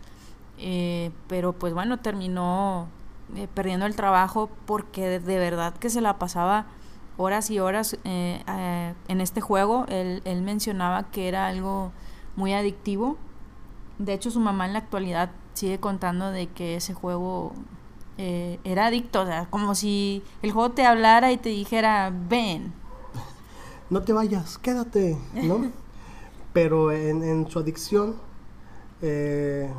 eh, 0.59 1.11
pero 1.26 1.52
pues 1.52 1.73
bueno, 1.73 1.99
terminó 1.99 2.88
eh, 3.37 3.49
perdiendo 3.52 3.87
el 3.87 3.97
trabajo 3.97 4.50
porque 4.66 5.18
de, 5.18 5.38
verdad 5.38 5.75
que 5.75 5.90
se 5.90 6.00
la 6.00 6.18
pasaba 6.18 6.66
horas 7.16 7.50
y 7.50 7.59
horas 7.59 7.97
eh, 8.04 8.42
en 9.09 9.20
este 9.20 9.40
juego. 9.40 9.87
Él, 9.88 10.23
él, 10.25 10.42
mencionaba 10.42 11.11
que 11.11 11.28
era 11.28 11.47
algo 11.47 11.92
muy 12.37 12.52
adictivo. 12.52 13.16
De 14.00 14.14
hecho, 14.14 14.30
su 14.30 14.40
mamá 14.40 14.66
en 14.66 14.73
la 14.73 14.78
actualidad 14.80 15.30
sigue 15.54 15.78
contando 15.78 16.30
de 16.30 16.49
que 16.49 16.76
ese 16.76 16.95
juego 16.95 17.52
era 18.16 18.87
adicto. 18.87 19.23
O 19.23 19.26
sea, 19.26 19.47
como 19.49 19.75
si 19.75 20.23
el 20.42 20.52
juego 20.52 20.73
te 20.73 20.85
hablara 20.85 21.33
y 21.33 21.37
te 21.37 21.50
dijera, 21.50 22.12
ven. 22.28 22.73
No 23.88 24.02
te 24.02 24.12
vayas, 24.12 24.59
quédate, 24.59 25.16
¿no? 25.35 25.71
Pero 26.52 26.92
en, 26.92 27.23
en 27.23 27.49
su 27.49 27.59
adicción, 27.59 28.16
eh, 29.02 29.71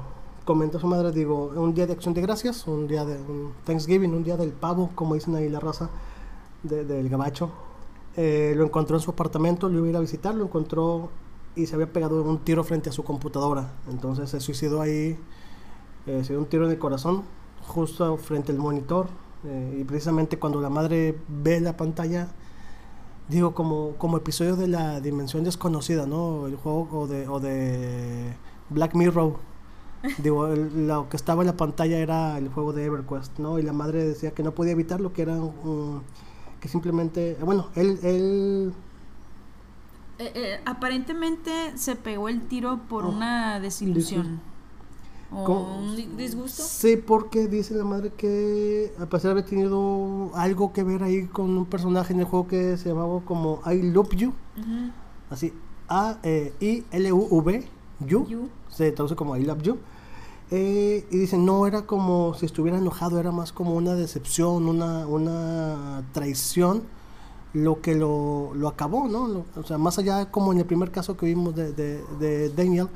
comenta 0.46 0.80
su 0.80 0.88
madre, 0.88 1.12
digo, 1.12 1.52
un 1.56 1.74
día 1.74 1.86
de 1.86 1.94
acción 1.94 2.14
de 2.14 2.22
gracias, 2.22 2.68
un 2.68 2.88
día 2.88 3.06
de 3.06 3.16
un 3.16 3.54
Thanksgiving, 3.66 4.14
un 4.14 4.24
día 4.24 4.38
del 4.38 4.52
pavo, 4.52 4.90
como 4.96 5.16
dicen 5.16 5.36
ahí 5.36 5.50
la 5.50 5.60
raza 5.60 5.90
del 6.64 7.10
gabacho. 7.10 7.52
Eh, 8.16 8.54
lo 8.58 8.66
encontró 8.66 8.98
en 8.98 9.02
su 9.02 9.12
apartamento, 9.12 9.70
lo 9.70 9.78
iba 9.80 9.88
a 9.88 9.90
ir 9.90 9.96
a 9.98 10.00
visitar, 10.00 10.36
lo 10.36 10.46
encontró 10.46 11.10
y 11.56 11.66
se 11.66 11.76
había 11.76 11.92
pegado 11.92 12.24
un 12.24 12.40
tiro 12.40 12.64
frente 12.64 12.90
a 12.90 12.94
su 12.94 13.04
computadora. 13.04 13.72
Entonces 13.90 14.30
se 14.30 14.40
suicidó 14.40 14.82
ahí, 14.82 15.18
eh, 16.08 16.24
se 16.24 16.34
dio 16.34 16.40
un 16.40 16.46
tiro 16.46 16.66
en 16.66 16.72
el 16.72 16.80
corazón, 16.80 17.24
justo 17.68 18.18
frente 18.18 18.52
al 18.52 18.58
monitor. 18.58 19.08
Eh, 19.44 19.80
y 19.82 19.84
precisamente 19.84 20.38
cuando 20.38 20.62
la 20.62 20.70
madre 20.70 21.18
ve 21.28 21.60
la 21.60 21.76
pantalla, 21.76 22.30
digo, 23.28 23.54
como, 23.54 23.96
como 23.98 24.18
episodio 24.18 24.56
de 24.56 24.68
la 24.68 25.02
dimensión 25.02 25.44
desconocida, 25.44 26.06
¿no? 26.06 26.48
El 26.48 26.56
juego 26.56 26.88
o 26.92 27.08
de, 27.08 27.28
o 27.28 27.40
de 27.40 28.34
Black 28.70 28.96
Mirror. 28.96 29.36
Digo, 30.18 30.48
lo 30.48 31.10
que 31.10 31.18
estaba 31.18 31.44
en 31.44 31.48
la 31.48 31.58
pantalla 31.58 31.98
era 31.98 32.38
el 32.38 32.50
juego 32.50 32.74
de 32.74 32.86
EverQuest, 32.86 33.38
¿no? 33.40 33.60
Y 33.60 33.64
la 33.64 33.74
madre 33.74 34.04
decía 34.04 34.32
que 34.32 34.42
no 34.44 34.54
podía 34.54 34.72
evitarlo, 34.72 35.14
que 35.14 35.22
era 35.24 35.38
que 36.60 36.68
simplemente, 36.68 37.38
bueno, 37.44 37.68
él... 37.76 38.00
él 38.04 38.74
eh, 40.22 40.32
eh, 40.36 40.62
aparentemente 40.66 41.76
se 41.76 41.96
pegó 41.96 42.30
el 42.30 42.42
tiro 42.48 42.82
por 42.88 43.06
oh, 43.06 43.10
una 43.10 43.60
desilusión. 43.60 44.40
¿O 45.32 45.80
un 45.80 46.16
disgusto? 46.16 46.62
Sí, 46.62 46.96
porque 46.98 47.48
dice 47.48 47.74
la 47.74 47.86
madre 47.86 48.12
que 48.16 48.94
a 49.00 49.08
pesar 49.08 49.30
de 49.30 49.32
haber 49.32 49.46
tenido 49.46 50.30
algo 50.36 50.74
que 50.74 50.84
ver 50.84 51.02
ahí 51.02 51.26
con 51.26 51.58
un 51.58 51.66
personaje 51.66 52.14
en 52.14 52.20
el 52.20 52.26
juego 52.26 52.48
que 52.48 52.78
se 52.78 52.90
llamaba 52.90 53.22
como 53.22 53.62
I 53.66 53.82
Love 53.82 54.12
You, 54.12 54.34
así, 55.30 55.54
A-I-L-U-V, 55.88 57.68
you, 58.06 58.50
se 58.70 58.92
traduce 58.92 59.16
como 59.16 59.36
I 59.38 59.46
Love 59.46 59.62
You. 59.64 59.78
Eh, 60.52 61.08
y 61.10 61.18
dicen, 61.18 61.46
no 61.46 61.66
era 61.66 61.84
como 61.84 62.34
si 62.34 62.46
estuviera 62.46 62.78
enojado, 62.78 63.18
era 63.18 63.32
más 63.32 63.54
como 63.54 63.74
una 63.74 63.96
decepción, 63.96 64.68
una, 64.68 65.08
una 65.08 66.04
traición 66.12 66.84
lo 67.54 67.82
que 67.82 67.96
lo, 67.96 68.54
lo 68.56 68.68
acabó, 68.68 69.08
¿no? 69.08 69.44
o 69.56 69.64
sea, 69.64 69.78
más 69.78 70.00
allá 70.00 70.32
como 70.32 70.54
en 70.54 70.60
el 70.60 70.66
primer 70.66 70.92
caso 70.92 71.18
que 71.18 71.26
vimos 71.26 71.56
de, 71.56 71.74
de, 71.74 72.02
de 72.20 72.50
Daniel, 72.50 72.88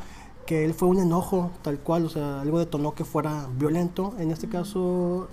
que 0.45 0.63
él 0.63 0.73
fue 0.73 0.87
un 0.87 0.99
enojo 0.99 1.51
tal 1.61 1.79
cual, 1.79 2.05
o 2.05 2.09
sea, 2.09 2.41
algo 2.41 2.59
detonó 2.59 2.93
que 2.93 3.03
fuera 3.03 3.47
violento. 3.57 4.13
En 4.19 4.31
este 4.31 4.47
caso, 4.47 5.27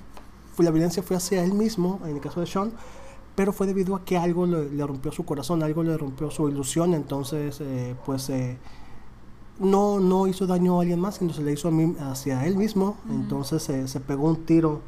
fue, 0.54 0.64
la 0.64 0.70
violencia 0.70 1.02
fue 1.02 1.16
hacia 1.16 1.44
él 1.44 1.52
mismo, 1.52 2.00
en 2.04 2.16
el 2.16 2.20
caso 2.20 2.40
de 2.40 2.46
Sean, 2.46 2.72
pero 3.34 3.52
fue 3.52 3.66
debido 3.66 3.94
a 3.94 4.04
que 4.04 4.16
algo 4.16 4.46
le, 4.46 4.86
rompió 4.86 5.12
su 5.12 5.24
corazón, 5.24 5.62
algo 5.62 5.82
le 5.82 5.96
rompió 5.96 6.30
su 6.30 6.48
ilusión, 6.48 6.94
entonces, 6.94 7.60
eh, 7.60 7.94
pues, 8.04 8.28
eh, 8.30 8.56
no, 9.58 10.00
no 10.00 10.26
hizo 10.26 10.46
daño 10.46 10.78
a 10.78 10.82
alguien 10.82 10.98
más, 10.98 11.16
sino 11.16 11.32
se 11.32 11.42
le 11.42 11.52
hizo 11.52 11.68
a 11.68 11.70
mí, 11.70 11.94
hacia 12.00 12.46
él 12.46 12.56
mismo, 12.56 12.96
entonces 13.10 13.62
se 13.62 14.00
pegó 14.00 14.26
un 14.26 14.44
tiro 14.44 14.80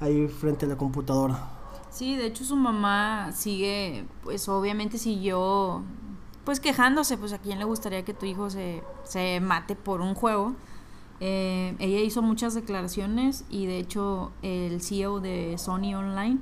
ahí 0.00 0.28
frente 0.28 0.64
a 0.64 0.68
la 0.68 0.76
computadora. 0.76 1.55
Sí, 1.96 2.14
de 2.14 2.26
hecho 2.26 2.44
su 2.44 2.56
mamá 2.56 3.32
sigue, 3.32 4.04
pues 4.22 4.50
obviamente 4.50 4.98
siguió 4.98 5.82
pues 6.44 6.60
quejándose, 6.60 7.16
pues 7.16 7.32
a 7.32 7.38
quién 7.38 7.58
le 7.58 7.64
gustaría 7.64 8.04
que 8.04 8.12
tu 8.12 8.26
hijo 8.26 8.50
se, 8.50 8.82
se 9.04 9.40
mate 9.40 9.76
por 9.76 10.02
un 10.02 10.14
juego. 10.14 10.52
Eh, 11.20 11.74
ella 11.78 12.00
hizo 12.00 12.20
muchas 12.20 12.52
declaraciones 12.52 13.46
y 13.48 13.64
de 13.64 13.78
hecho 13.78 14.30
el 14.42 14.82
CEO 14.82 15.20
de 15.20 15.56
Sony 15.56 15.94
Online 15.94 16.36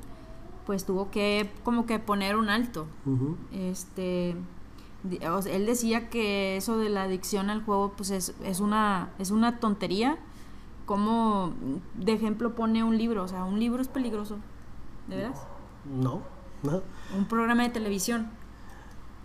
pues 0.67 0.87
tuvo 0.87 1.13
que 1.13 1.49
como 1.63 1.87
que 1.87 2.01
poner 2.01 2.35
un 2.35 2.49
alto. 2.51 2.89
Este 3.53 4.35
él 5.05 5.67
decía 5.67 6.11
que 6.11 6.57
eso 6.57 6.79
de 6.79 6.89
la 6.89 7.05
adicción 7.05 7.49
al 7.49 7.63
juego 7.63 7.93
pues 7.97 8.11
es, 8.11 8.35
es 8.43 8.59
una 8.59 9.11
es 9.21 9.31
una 9.31 9.61
tontería. 9.61 10.19
Como 10.85 11.53
de 11.95 12.13
ejemplo 12.13 12.57
pone 12.57 12.83
un 12.83 12.99
libro, 12.99 13.23
o 13.23 13.29
sea, 13.29 13.45
un 13.45 13.61
libro 13.61 13.81
es 13.81 13.87
peligroso. 13.87 14.39
¿De 15.09 15.17
veras? 15.17 15.39
No, 15.85 16.23
no. 16.63 16.83
Un 17.17 17.27
programa 17.27 17.65
de 17.65 17.71
televisión. 17.71 18.31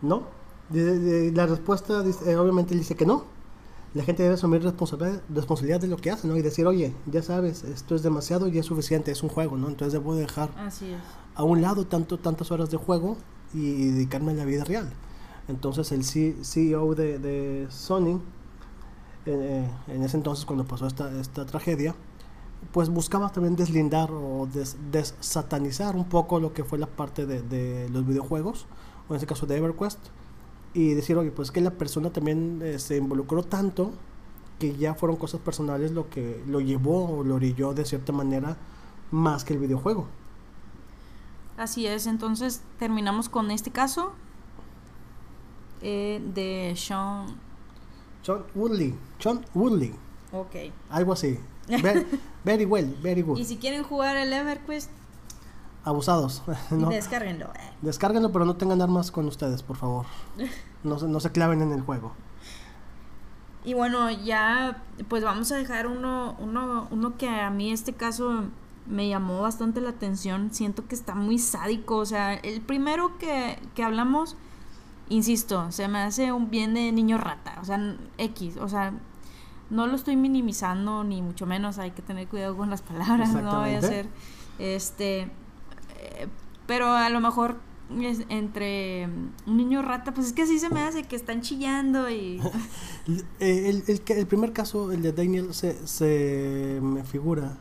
No, 0.02 0.24
la 0.72 1.46
respuesta, 1.46 2.04
eh, 2.26 2.36
obviamente, 2.36 2.76
dice 2.76 2.96
que 2.96 3.06
no. 3.06 3.26
La 3.96 4.04
gente 4.04 4.22
debe 4.22 4.36
asumir 4.36 4.62
responsabilidad, 4.62 5.22
responsabilidad 5.34 5.82
de 5.82 5.88
lo 5.88 5.98
que 5.98 6.12
hace, 6.12 6.28
¿no? 6.28 6.38
Y 6.38 6.44
decir, 6.44 6.68
oye, 6.68 6.94
ya 7.08 7.24
sabes, 7.24 7.64
esto 7.64 7.96
es 7.96 8.04
demasiado 8.04 8.48
y 8.48 8.58
es 8.60 8.66
suficiente, 8.68 9.12
es 9.12 9.24
un 9.24 9.30
juego, 9.30 9.58
¿no? 9.58 9.68
Entonces 9.68 9.94
debo 9.94 10.14
dejar 10.16 10.52
a 11.34 11.44
un 11.44 11.62
lado 11.62 11.88
tanto, 11.88 12.20
tantas 12.20 12.52
horas 12.52 12.70
de 12.70 12.78
juego 12.78 13.18
y, 13.54 13.90
dedicarme 13.90 14.34
a 14.34 14.36
la 14.36 14.46
vida 14.46 14.64
real. 14.64 14.94
Entonces 15.48 15.92
el 15.92 16.04
CEO 16.04 16.94
de, 16.94 17.66
Sony, 17.72 18.22
eh, 19.26 19.68
en 19.88 20.04
ese 20.04 20.18
entonces 20.18 20.46
cuando 20.46 20.66
pasó 20.66 20.86
esta, 20.86 21.12
esta 21.20 21.48
tragedia, 21.48 21.96
pues 22.72 22.90
buscaba 22.90 23.30
también 23.32 23.56
deslindar 23.56 24.12
o 24.12 24.48
desatanizar 24.92 25.96
un 25.96 26.06
poco 26.06 26.40
lo 26.40 26.54
que 26.54 26.64
fue 26.64 26.78
la 26.78 26.88
parte 26.88 27.26
de, 27.26 27.42
de 27.42 27.90
los 27.90 28.06
videojuegos, 28.06 28.66
o 29.08 29.14
en 29.14 29.16
este 29.16 29.28
caso 29.28 29.46
de 29.46 29.58
EverQuest, 29.58 30.00
y 30.74 30.94
decir, 30.94 31.18
oye, 31.18 31.32
pues 31.32 31.52
que 31.52 31.62
la 31.62 31.72
persona 31.72 32.12
también 32.12 32.62
eh, 32.64 32.80
se 32.80 32.98
involucró 32.98 33.44
tanto 33.44 33.92
que 34.60 34.76
ya 34.76 34.94
fueron 34.94 35.18
cosas 35.18 35.40
personales 35.42 35.92
lo 35.92 36.10
que 36.10 36.44
lo 36.46 36.60
llevó 36.60 37.06
o 37.18 37.24
lo 37.24 37.36
orilló 37.36 37.74
de 37.74 37.86
cierta 37.86 38.12
manera 38.12 38.58
más 39.10 39.44
que 39.44 39.54
el 39.54 39.60
videojuego. 39.60 40.08
Así 41.58 41.88
es, 41.88 42.08
entonces 42.08 42.62
terminamos 42.78 43.30
con 43.30 43.52
este 43.52 43.72
caso 43.72 44.12
eh, 45.82 46.22
de 46.34 46.74
Sean. 46.78 47.26
Sean 48.22 48.44
Woodley. 48.54 48.96
Sean 49.18 49.46
Woodley. 49.54 49.94
Ok. 50.32 50.56
Algo 50.90 51.14
así. 51.14 51.40
Very, 51.70 52.06
very 52.44 52.66
well, 52.66 52.96
very 53.02 53.22
good. 53.22 53.38
Y 53.38 53.46
si 53.46 53.58
quieren 53.58 53.84
jugar 53.84 54.18
el 54.18 54.34
EverQuest, 54.34 54.90
abusados. 55.84 56.44
¿no? 56.72 56.90
Descárguenlo. 56.90 57.52
Descárguenlo, 57.82 58.32
pero 58.32 58.46
no 58.46 58.56
tengan 58.56 58.82
armas 58.82 59.12
con 59.12 59.28
ustedes, 59.28 59.64
por 59.64 59.78
favor. 59.78 60.06
No, 60.82 60.96
no 60.96 61.20
se 61.20 61.30
claven 61.34 61.62
en 61.62 61.74
el 61.74 61.82
juego. 61.82 62.14
Y 63.66 63.74
bueno, 63.74 64.10
ya 64.10 64.82
pues 65.10 65.26
vamos 65.26 65.52
a 65.52 65.58
dejar 65.58 65.88
uno, 65.88 66.38
uno, 66.40 66.88
uno 66.90 67.18
que 67.18 67.28
a 67.28 67.50
mí 67.50 67.74
este 67.74 67.92
caso 67.92 68.46
me 68.86 69.10
llamó 69.10 69.42
bastante 69.42 69.82
la 69.82 69.90
atención. 69.90 70.54
Siento 70.54 70.88
que 70.88 70.96
está 70.96 71.16
muy 71.16 71.38
sádico. 71.38 71.98
O 71.98 72.06
sea, 72.06 72.34
el 72.34 72.62
primero 72.62 73.18
que, 73.18 73.60
que 73.76 73.84
hablamos, 73.84 74.38
insisto, 75.10 75.70
se 75.74 75.90
me 75.90 76.00
hace 76.00 76.32
un 76.32 76.50
bien 76.50 76.74
de 76.74 76.94
niño 76.94 77.18
rata. 77.18 77.58
O 77.62 77.66
sea, 77.66 77.98
X. 78.18 78.56
O 78.56 78.70
sea, 78.70 78.94
no 79.70 79.88
lo 79.88 79.96
estoy 79.96 80.16
minimizando, 80.16 81.04
ni 81.04 81.22
mucho 81.22 81.46
menos, 81.46 81.78
hay 81.78 81.92
que 81.92 82.02
tener 82.02 82.28
cuidado 82.28 82.56
con 82.58 82.70
las 82.70 82.82
palabras, 82.82 83.34
no 83.34 83.60
voy 83.60 83.74
a 83.74 83.82
ser, 83.82 84.08
este, 84.58 85.22
eh, 85.22 86.28
pero 86.66 86.92
a 86.94 87.10
lo 87.10 87.20
mejor 87.20 87.58
entre 88.30 89.08
un 89.48 89.58
niño 89.58 89.82
rata, 89.82 90.14
pues 90.14 90.28
es 90.28 90.34
que 90.34 90.44
así 90.44 90.60
se 90.60 90.70
me 90.70 90.82
hace, 90.82 91.04
que 91.04 91.16
están 91.16 91.42
chillando 91.42 92.10
y... 92.10 92.42
Eh, 93.40 93.70
el, 93.70 93.84
el, 93.88 94.02
el, 94.06 94.28
primer 94.28 94.54
caso, 94.54 94.92
el 94.92 95.02
de 95.02 95.12
Daniel, 95.14 95.52
se, 95.56 95.88
se 95.88 96.80
me 96.80 97.04
figura 97.04 97.58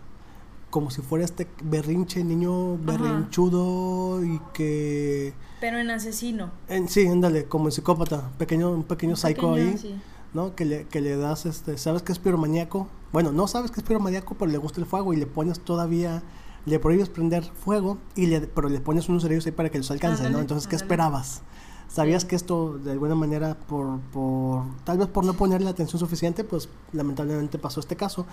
como 0.70 0.90
si 0.90 1.00
fuera 1.00 1.24
este 1.24 1.48
berrinche, 1.62 2.22
niño 2.22 2.76
berrinchudo 2.78 4.22
y 4.22 4.40
que... 4.52 5.32
Pero 5.60 5.78
en 5.78 5.90
asesino. 5.90 6.50
En, 6.68 6.88
sí, 6.88 7.06
ándale, 7.06 7.46
como 7.46 7.68
en 7.68 7.72
psicópata, 7.72 8.30
pequeño, 8.38 8.70
un 8.70 8.84
pequeño 8.84 9.16
psycho 9.16 9.54
ahí, 9.54 9.98
¿no? 10.34 10.54
Que 10.54 10.64
le, 10.64 10.84
que 10.86 11.00
le 11.00 11.16
das, 11.16 11.46
este, 11.46 11.78
¿sabes 11.78 12.02
que 12.02 12.12
es 12.12 12.18
piromaníaco? 12.18 12.88
Bueno, 13.12 13.32
no 13.32 13.48
sabes 13.48 13.70
que 13.70 13.80
es 13.80 13.86
piromaníaco, 13.86 14.34
pero 14.34 14.50
le 14.50 14.58
gusta 14.58 14.80
el 14.80 14.86
fuego 14.86 15.12
y 15.12 15.16
le 15.16 15.26
pones 15.26 15.60
todavía, 15.60 16.22
le 16.66 16.78
prohíbes 16.78 17.08
prender 17.08 17.44
fuego, 17.44 17.98
y 18.14 18.26
le, 18.26 18.40
pero 18.40 18.68
le 18.68 18.80
pones 18.80 19.08
unos 19.08 19.22
cerillos 19.22 19.46
ahí 19.46 19.52
para 19.52 19.70
que 19.70 19.78
los 19.78 19.90
alcance, 19.90 20.28
¿no? 20.30 20.38
Entonces, 20.38 20.68
¿qué 20.68 20.76
esperabas? 20.76 21.42
¿Sabías 21.88 22.26
que 22.26 22.36
esto, 22.36 22.76
de 22.78 22.92
alguna 22.92 23.14
manera, 23.14 23.56
por, 23.58 23.98
por, 24.12 24.64
tal 24.84 24.98
vez 24.98 25.08
por 25.08 25.24
no 25.24 25.32
ponerle 25.32 25.70
atención 25.70 25.98
suficiente, 25.98 26.44
pues 26.44 26.68
lamentablemente 26.92 27.58
pasó 27.58 27.80
este 27.80 27.96
caso? 27.96 28.26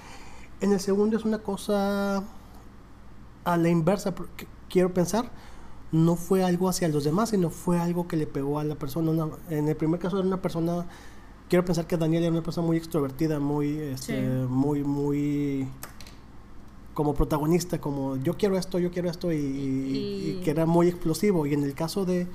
En 0.60 0.74
el 0.74 0.80
segundo 0.82 1.16
es 1.16 1.24
una 1.24 1.40
cosa 1.40 2.24
a 3.46 3.58
la 3.58 3.70
inversa, 3.70 4.14
quiero 4.70 4.94
pensar, 4.94 5.32
no 5.92 6.16
fue 6.16 6.44
algo 6.44 6.68
hacia 6.68 6.90
los 6.90 7.04
demás, 7.04 7.30
sino 7.30 7.50
fue 7.50 7.80
algo 7.80 8.08
que 8.08 8.18
le 8.18 8.28
pegó 8.28 8.60
a 8.60 8.64
la 8.64 8.75
persona. 8.75 9.30
en 9.50 9.68
el 9.68 9.75
primer 9.75 10.00
caso 10.00 10.18
era 10.18 10.28
una 10.28 10.42
persona, 10.42 10.86
quiero 11.50 11.66
pensar 11.66 11.88
que 11.88 11.98
Daniel 11.98 12.24
era 12.24 12.32
una 12.32 12.44
persona 12.44 12.68
muy 12.68 12.78
extrovertida, 12.78 13.40
muy, 13.40 13.78
este, 13.78 14.22
muy, 14.48 14.84
muy 14.84 15.68
como 16.94 17.14
protagonista, 17.14 17.80
como 17.80 18.16
yo 18.18 18.36
quiero 18.36 18.58
esto, 18.58 18.80
yo 18.80 18.92
quiero 18.92 19.10
esto, 19.10 19.32
y, 19.32 20.42
que 20.44 20.52
era 20.52 20.66
muy 20.66 20.88
explosivo. 20.88 21.46
Y 21.46 21.54
en 21.54 21.64
el 21.64 21.74
caso 21.74 22.06
de, 22.06 22.28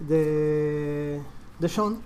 de, 0.00 1.20
de 1.58 1.68
Sean, 1.68 1.98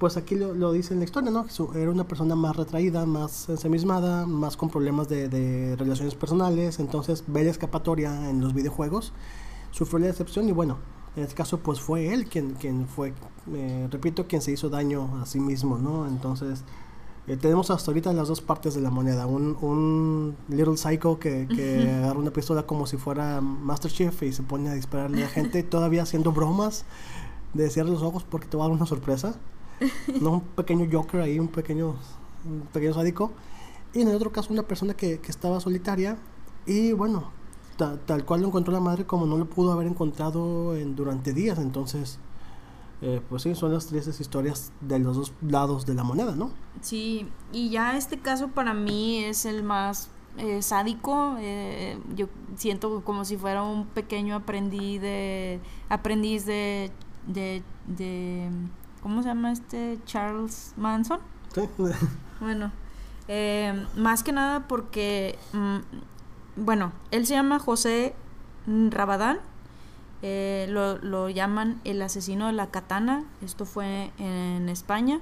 pues 0.00 0.16
aquí 0.16 0.34
lo, 0.34 0.72
dice 0.72 0.94
en 0.94 1.00
la 1.00 1.04
historia, 1.04 1.30
¿no? 1.30 1.44
Era 1.74 1.90
una 1.90 2.04
persona 2.04 2.34
más 2.34 2.56
retraída, 2.56 3.04
más 3.04 3.50
ensemismada, 3.50 4.26
más 4.26 4.56
con 4.56 4.70
problemas 4.70 5.10
de, 5.10 5.76
relaciones 5.78 6.14
personales, 6.14 6.80
entonces 6.80 7.22
ve 7.26 7.44
la 7.44 7.50
escapatoria 7.50 8.30
en 8.30 8.40
los 8.40 8.54
videojuegos, 8.54 9.12
sufrió 9.72 9.98
la 9.98 10.06
decepción 10.06 10.48
y 10.48 10.52
bueno, 10.52 10.78
en 11.16 11.22
este 11.22 11.34
caso 11.34 11.58
pues 11.58 11.80
fue 11.80 12.12
él 12.12 12.26
quien, 12.26 12.54
quien 12.54 12.86
fue, 12.86 13.12
eh, 13.52 13.88
repito, 13.90 14.26
quien 14.26 14.42
se 14.42 14.52
hizo 14.52 14.68
daño 14.68 15.20
a 15.20 15.26
sí 15.26 15.40
mismo, 15.40 15.78
¿no? 15.78 16.06
Entonces 16.06 16.64
eh, 17.26 17.36
tenemos 17.36 17.70
hasta 17.70 17.90
ahorita 17.90 18.12
las 18.12 18.28
dos 18.28 18.40
partes 18.40 18.74
de 18.74 18.80
la 18.80 18.90
moneda, 18.90 19.26
un, 19.26 19.56
un 19.60 20.36
little 20.48 20.76
psycho 20.76 21.18
que, 21.18 21.46
que 21.48 21.90
agarra 21.90 22.18
una 22.18 22.30
pistola 22.30 22.64
como 22.64 22.86
si 22.86 22.96
fuera 22.96 23.40
Master 23.40 23.90
Chief 23.90 24.22
y 24.22 24.32
se 24.32 24.42
pone 24.42 24.70
a 24.70 24.74
dispararle 24.74 25.24
a 25.24 25.28
gente, 25.28 25.62
todavía 25.64 26.02
haciendo 26.02 26.32
bromas 26.32 26.84
de 27.54 27.68
cierre 27.70 27.90
los 27.90 28.02
ojos 28.02 28.24
porque 28.24 28.46
te 28.46 28.56
va 28.56 28.64
a 28.64 28.68
dar 28.68 28.76
una 28.76 28.86
sorpresa. 28.86 29.34
no 30.20 30.30
un 30.34 30.40
pequeño 30.40 30.88
Joker 30.90 31.20
ahí, 31.22 31.38
un 31.38 31.48
pequeño, 31.48 31.96
un 32.44 32.60
pequeño 32.72 32.94
sádico. 32.94 33.32
Y 33.92 34.02
en 34.02 34.08
el 34.08 34.14
otro 34.14 34.30
caso 34.30 34.52
una 34.52 34.62
persona 34.62 34.94
que, 34.94 35.18
que 35.18 35.30
estaba 35.30 35.58
solitaria 35.60 36.16
y 36.66 36.92
bueno, 36.92 37.32
tal 38.06 38.24
cual 38.24 38.42
lo 38.42 38.48
encontró 38.48 38.72
la 38.72 38.80
madre 38.80 39.06
como 39.06 39.26
no 39.26 39.36
lo 39.36 39.46
pudo 39.46 39.72
haber 39.72 39.86
encontrado 39.86 40.76
en, 40.76 40.96
durante 40.96 41.32
días. 41.32 41.58
Entonces, 41.58 42.18
eh, 43.02 43.20
pues 43.28 43.42
sí, 43.42 43.54
son 43.54 43.72
las 43.72 43.86
tristes 43.86 44.20
historias 44.20 44.72
de 44.80 44.98
los 44.98 45.16
dos 45.16 45.32
lados 45.42 45.86
de 45.86 45.94
la 45.94 46.04
moneda, 46.04 46.34
¿no? 46.36 46.50
Sí, 46.80 47.28
y 47.52 47.70
ya 47.70 47.96
este 47.96 48.18
caso 48.18 48.48
para 48.48 48.74
mí 48.74 49.24
es 49.24 49.44
el 49.44 49.62
más 49.62 50.10
eh, 50.38 50.62
sádico. 50.62 51.36
Eh, 51.38 51.98
yo 52.14 52.28
siento 52.56 53.02
como 53.04 53.24
si 53.24 53.36
fuera 53.36 53.62
un 53.62 53.86
pequeño 53.86 54.36
aprendiz 54.36 55.00
de, 55.00 55.60
aprendiz 55.88 56.46
de, 56.46 56.90
de, 57.26 57.62
de 57.86 58.50
¿Cómo 59.02 59.22
se 59.22 59.28
llama 59.28 59.52
este? 59.52 59.98
Charles 60.04 60.74
Manson. 60.76 61.20
Sí. 61.54 61.62
bueno, 62.40 62.70
eh, 63.28 63.86
más 63.96 64.22
que 64.22 64.32
nada 64.32 64.68
porque, 64.68 65.38
mm, 65.52 65.78
bueno, 66.56 66.92
él 67.10 67.26
se 67.26 67.34
llama 67.34 67.58
José 67.58 68.14
Rabadán. 68.66 69.38
Eh, 70.22 70.66
lo, 70.68 70.98
lo, 70.98 71.30
llaman 71.30 71.80
el 71.84 72.02
asesino 72.02 72.46
de 72.46 72.52
la 72.52 72.70
katana. 72.70 73.24
Esto 73.42 73.64
fue 73.64 74.12
en 74.18 74.68
España. 74.68 75.20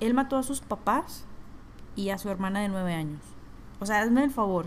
Él 0.00 0.14
mató 0.14 0.36
a 0.36 0.42
sus 0.42 0.60
papás 0.60 1.24
y 1.96 2.10
a 2.10 2.18
su 2.18 2.28
hermana 2.28 2.60
de 2.60 2.68
nueve 2.68 2.94
años. 2.94 3.22
O 3.80 3.86
sea, 3.86 4.00
hazme 4.00 4.24
el 4.24 4.30
favor. 4.30 4.66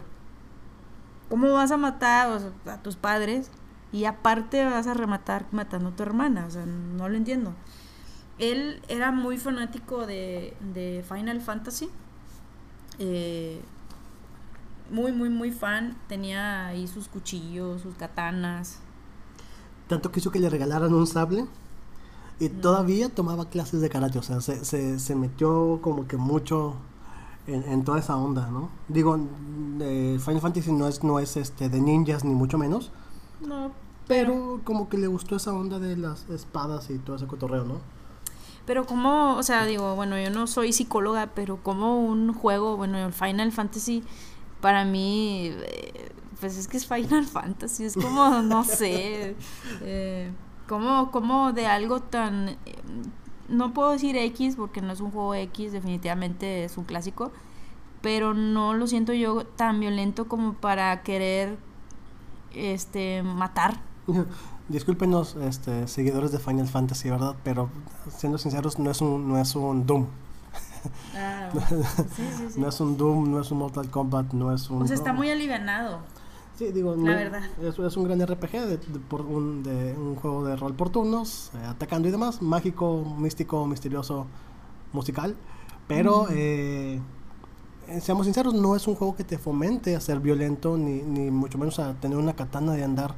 ¿Cómo 1.30 1.52
vas 1.54 1.72
a 1.72 1.78
matar 1.78 2.40
a 2.66 2.82
tus 2.82 2.96
padres 2.96 3.52
y 3.92 4.06
aparte 4.06 4.64
vas 4.66 4.88
a 4.88 4.94
rematar 4.94 5.46
matando 5.52 5.90
a 5.90 5.96
tu 5.96 6.04
hermana? 6.04 6.46
O 6.46 6.52
sea, 6.52 6.66
no 6.66 7.10
lo 7.10 7.18
entiendo 7.18 7.54
él 8.40 8.82
era 8.88 9.12
muy 9.12 9.38
fanático 9.38 10.06
de, 10.06 11.04
Final 11.08 11.42
Fantasy. 11.42 11.90
Eh, 13.00 13.62
muy, 14.90 15.12
muy, 15.12 15.30
muy 15.30 15.52
fan. 15.52 15.98
Tenía 16.08 16.68
ahí 16.68 16.88
sus 16.88 17.08
cuchillos, 17.08 17.82
sus 17.82 17.96
katanas. 17.96 18.80
Tanto 19.88 20.12
quiso 20.12 20.32
que 20.32 20.40
le 20.40 20.50
regalaran 20.50 20.94
un 20.94 21.08
sable. 21.08 21.46
Y 22.40 22.50
todavía 22.50 23.10
tomaba 23.10 23.50
clases 23.50 23.82
de 23.82 23.90
karate. 23.90 24.20
O 24.20 24.24
sea, 24.24 24.42
se, 24.42 25.00
se, 25.00 25.16
metió 25.16 25.80
como 25.82 26.08
que 26.08 26.18
mucho 26.18 26.76
en, 27.48 27.84
toda 27.84 28.00
esa 28.00 28.16
onda, 28.16 28.48
¿no? 28.52 28.70
Digo, 28.88 29.18
Final 29.78 30.42
Fantasy 30.42 30.72
no 30.72 30.88
es, 30.88 31.04
no 31.04 31.20
es 31.20 31.38
este 31.38 31.70
de 31.70 31.82
ninjas, 31.82 32.24
ni 32.24 32.36
mucho 32.36 32.58
menos. 32.58 32.92
No. 33.46 33.72
Pero 34.08 34.62
como 34.64 34.88
que 34.88 34.98
le 34.98 35.08
gustó 35.08 35.36
esa 35.38 35.54
onda 35.54 35.80
de 35.80 35.98
las 35.98 36.30
espadas 36.30 36.90
y 36.90 36.98
todo 37.00 37.16
ese 37.16 37.28
cotorreo, 37.28 37.66
¿no? 37.66 37.80
Pero 38.68 38.86
como, 38.86 39.36
o 39.36 39.44
sea, 39.44 39.66
digo, 39.66 39.96
bueno, 39.96 40.20
yo 40.20 40.30
no 40.30 40.46
soy 40.46 40.74
psicóloga, 40.74 41.32
pero 41.34 41.58
como 41.64 42.06
un 42.06 42.34
juego, 42.34 42.76
bueno, 42.76 42.98
el 42.98 43.14
Final 43.14 43.54
Fantasy, 43.54 44.04
para 44.62 44.86
mí, 44.86 45.52
eh, 45.52 46.12
pues 46.40 46.58
es 46.58 46.68
que 46.68 46.78
es 46.78 46.88
Final 46.88 47.26
Fantasy, 47.32 47.86
es 47.86 47.96
como, 47.96 48.42
no 48.42 48.64
sé, 48.64 49.36
eh, 49.82 50.32
como, 50.68 51.12
como 51.12 51.54
de 51.54 51.68
algo 51.68 52.02
tan, 52.02 52.50
eh, 52.50 52.58
no 53.50 53.74
puedo 53.74 53.92
decir 53.92 54.18
X 54.18 54.56
porque 54.56 54.82
no 54.82 54.92
es 54.92 55.00
un 55.00 55.12
juego 55.12 55.36
X, 55.36 55.72
definitivamente 55.72 56.64
es 56.64 56.78
un 56.78 56.84
clásico, 56.84 57.32
pero 58.02 58.34
no 58.34 58.74
lo 58.74 58.88
siento 58.88 59.14
yo 59.14 59.46
tan 59.46 59.80
violento 59.80 60.28
como 60.28 60.54
para 60.54 61.04
querer, 61.04 61.58
este, 62.54 63.24
matar. 63.24 63.80
Discúlpenos, 64.70 65.38
este, 65.38 65.88
seguidores 65.88 66.34
de 66.34 66.40
Final 66.40 66.68
Fantasy, 66.68 67.10
¿verdad? 67.10 67.36
Pero 67.44 67.70
siendo 68.10 68.38
sinceros, 68.38 68.80
no 68.80 68.92
es 68.92 69.00
un, 69.00 69.30
no 69.30 69.38
es 69.38 69.56
un 69.56 69.86
Doom. 69.86 70.08
Ah, 71.16 71.50
no 72.58 72.68
es 72.68 72.80
un 72.80 72.98
Doom, 72.98 73.32
no 73.32 73.42
es 73.42 73.52
un 73.52 73.60
Mortal 73.60 73.90
Kombat, 73.90 74.34
no 74.34 74.54
es 74.54 74.70
un... 74.70 74.80
Pues 74.80 74.92
está 74.92 75.14
muy 75.14 75.30
alivianado. 75.30 76.00
Sí, 76.58 76.72
digo, 76.72 76.96
la 76.96 77.16
verdad. 77.16 77.42
Es, 77.62 77.78
es, 77.78 77.98
un 77.98 78.06
gran 78.06 78.20
RPG 78.20 78.52
de, 78.52 78.78
por 79.08 79.22
un, 79.22 79.62
de 79.62 79.94
un 79.94 80.16
juego 80.16 80.44
de 80.44 80.56
rol 80.56 80.74
por 80.74 80.90
turnos, 80.90 81.52
eh, 81.54 81.66
atacando 81.68 82.08
y 82.08 82.12
demás, 82.12 82.42
mágico, 82.42 83.04
místico, 83.18 83.68
misterioso, 83.68 84.26
musical. 84.92 85.36
Pero, 85.88 86.28
eh, 86.32 87.00
eh, 87.88 88.02
seamos 88.02 88.26
sinceros, 88.26 88.56
no 88.56 88.76
es 88.76 88.88
un 88.88 88.96
juego 88.96 89.16
que 89.16 89.24
te 89.24 89.38
fomente 89.38 89.96
a 89.96 90.02
ser 90.02 90.20
violento, 90.20 90.78
ni, 90.78 91.04
ni 91.04 91.30
mucho 91.30 91.60
menos 91.60 91.78
a 91.78 91.94
tener 91.94 92.18
una 92.18 92.34
katana 92.34 92.74
de 92.74 92.84
andar 92.84 93.14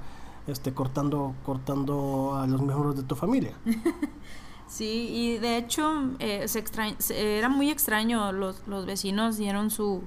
este, 0.46 0.74
cortando, 0.74 1.34
cortando 1.46 2.36
a 2.36 2.46
los 2.46 2.62
miembros 2.62 2.98
de 2.98 3.04
tu 3.04 3.16
familia. 3.16 3.54
sí, 4.70 5.10
y 5.12 5.38
de 5.40 5.58
hecho 5.58 6.12
eh, 6.20 6.48
se 6.48 7.38
era 7.38 7.50
muy 7.50 7.70
extraño, 7.70 8.32
los, 8.32 8.66
los 8.68 8.86
vecinos 8.86 9.38
dieron 9.38 9.72
su, 9.72 10.04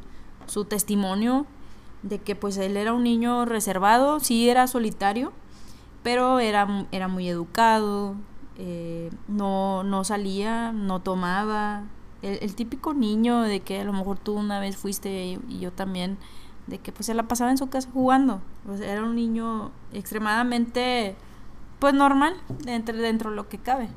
su 0.46 0.64
testimonio 0.64 1.46
de 2.03 2.18
que 2.18 2.35
pues 2.35 2.57
él 2.57 2.77
era 2.77 2.92
un 2.92 3.05
niño 3.05 3.44
reservado, 3.44 4.20
sí 4.20 4.48
era 4.48 4.66
solitario, 4.66 5.33
pero 6.03 6.40
era, 6.40 6.87
era 6.92 7.09
muy 7.09 7.29
educado, 7.29 8.16
eh, 8.57 9.11
no, 9.29 9.85
no 9.85 10.05
salía, 10.05 10.72
no 10.72 11.01
tomaba. 11.01 11.85
El, 12.22 12.38
el, 12.40 12.55
típico 12.55 12.94
niño 12.94 13.42
de 13.42 13.61
que 13.61 13.81
a 13.81 13.85
lo 13.85 13.92
mejor 13.92 14.18
tú 14.18 14.35
una 14.35 14.61
vez 14.61 14.77
fuiste 14.77 15.38
y 15.48 15.59
yo 15.59 15.72
también 15.72 16.18
de 16.66 16.79
que 16.79 16.92
pues 16.92 17.07
se 17.07 17.14
la 17.14 17.25
pasaba 17.25 17.51
en 17.51 17.59
su 17.59 17.68
casa 17.68 17.88
jugando. 17.92 18.40
Pues 18.64 18.81
era 18.81 19.03
un 19.03 19.16
niño 19.16 19.72
extremadamente 19.92 21.16
pues 21.79 21.94
normal 21.94 22.35
dentro, 22.64 22.96
dentro 22.96 23.31
de 23.31 23.37
lo 23.37 23.48
que 23.48 23.59
cabe. 23.59 23.88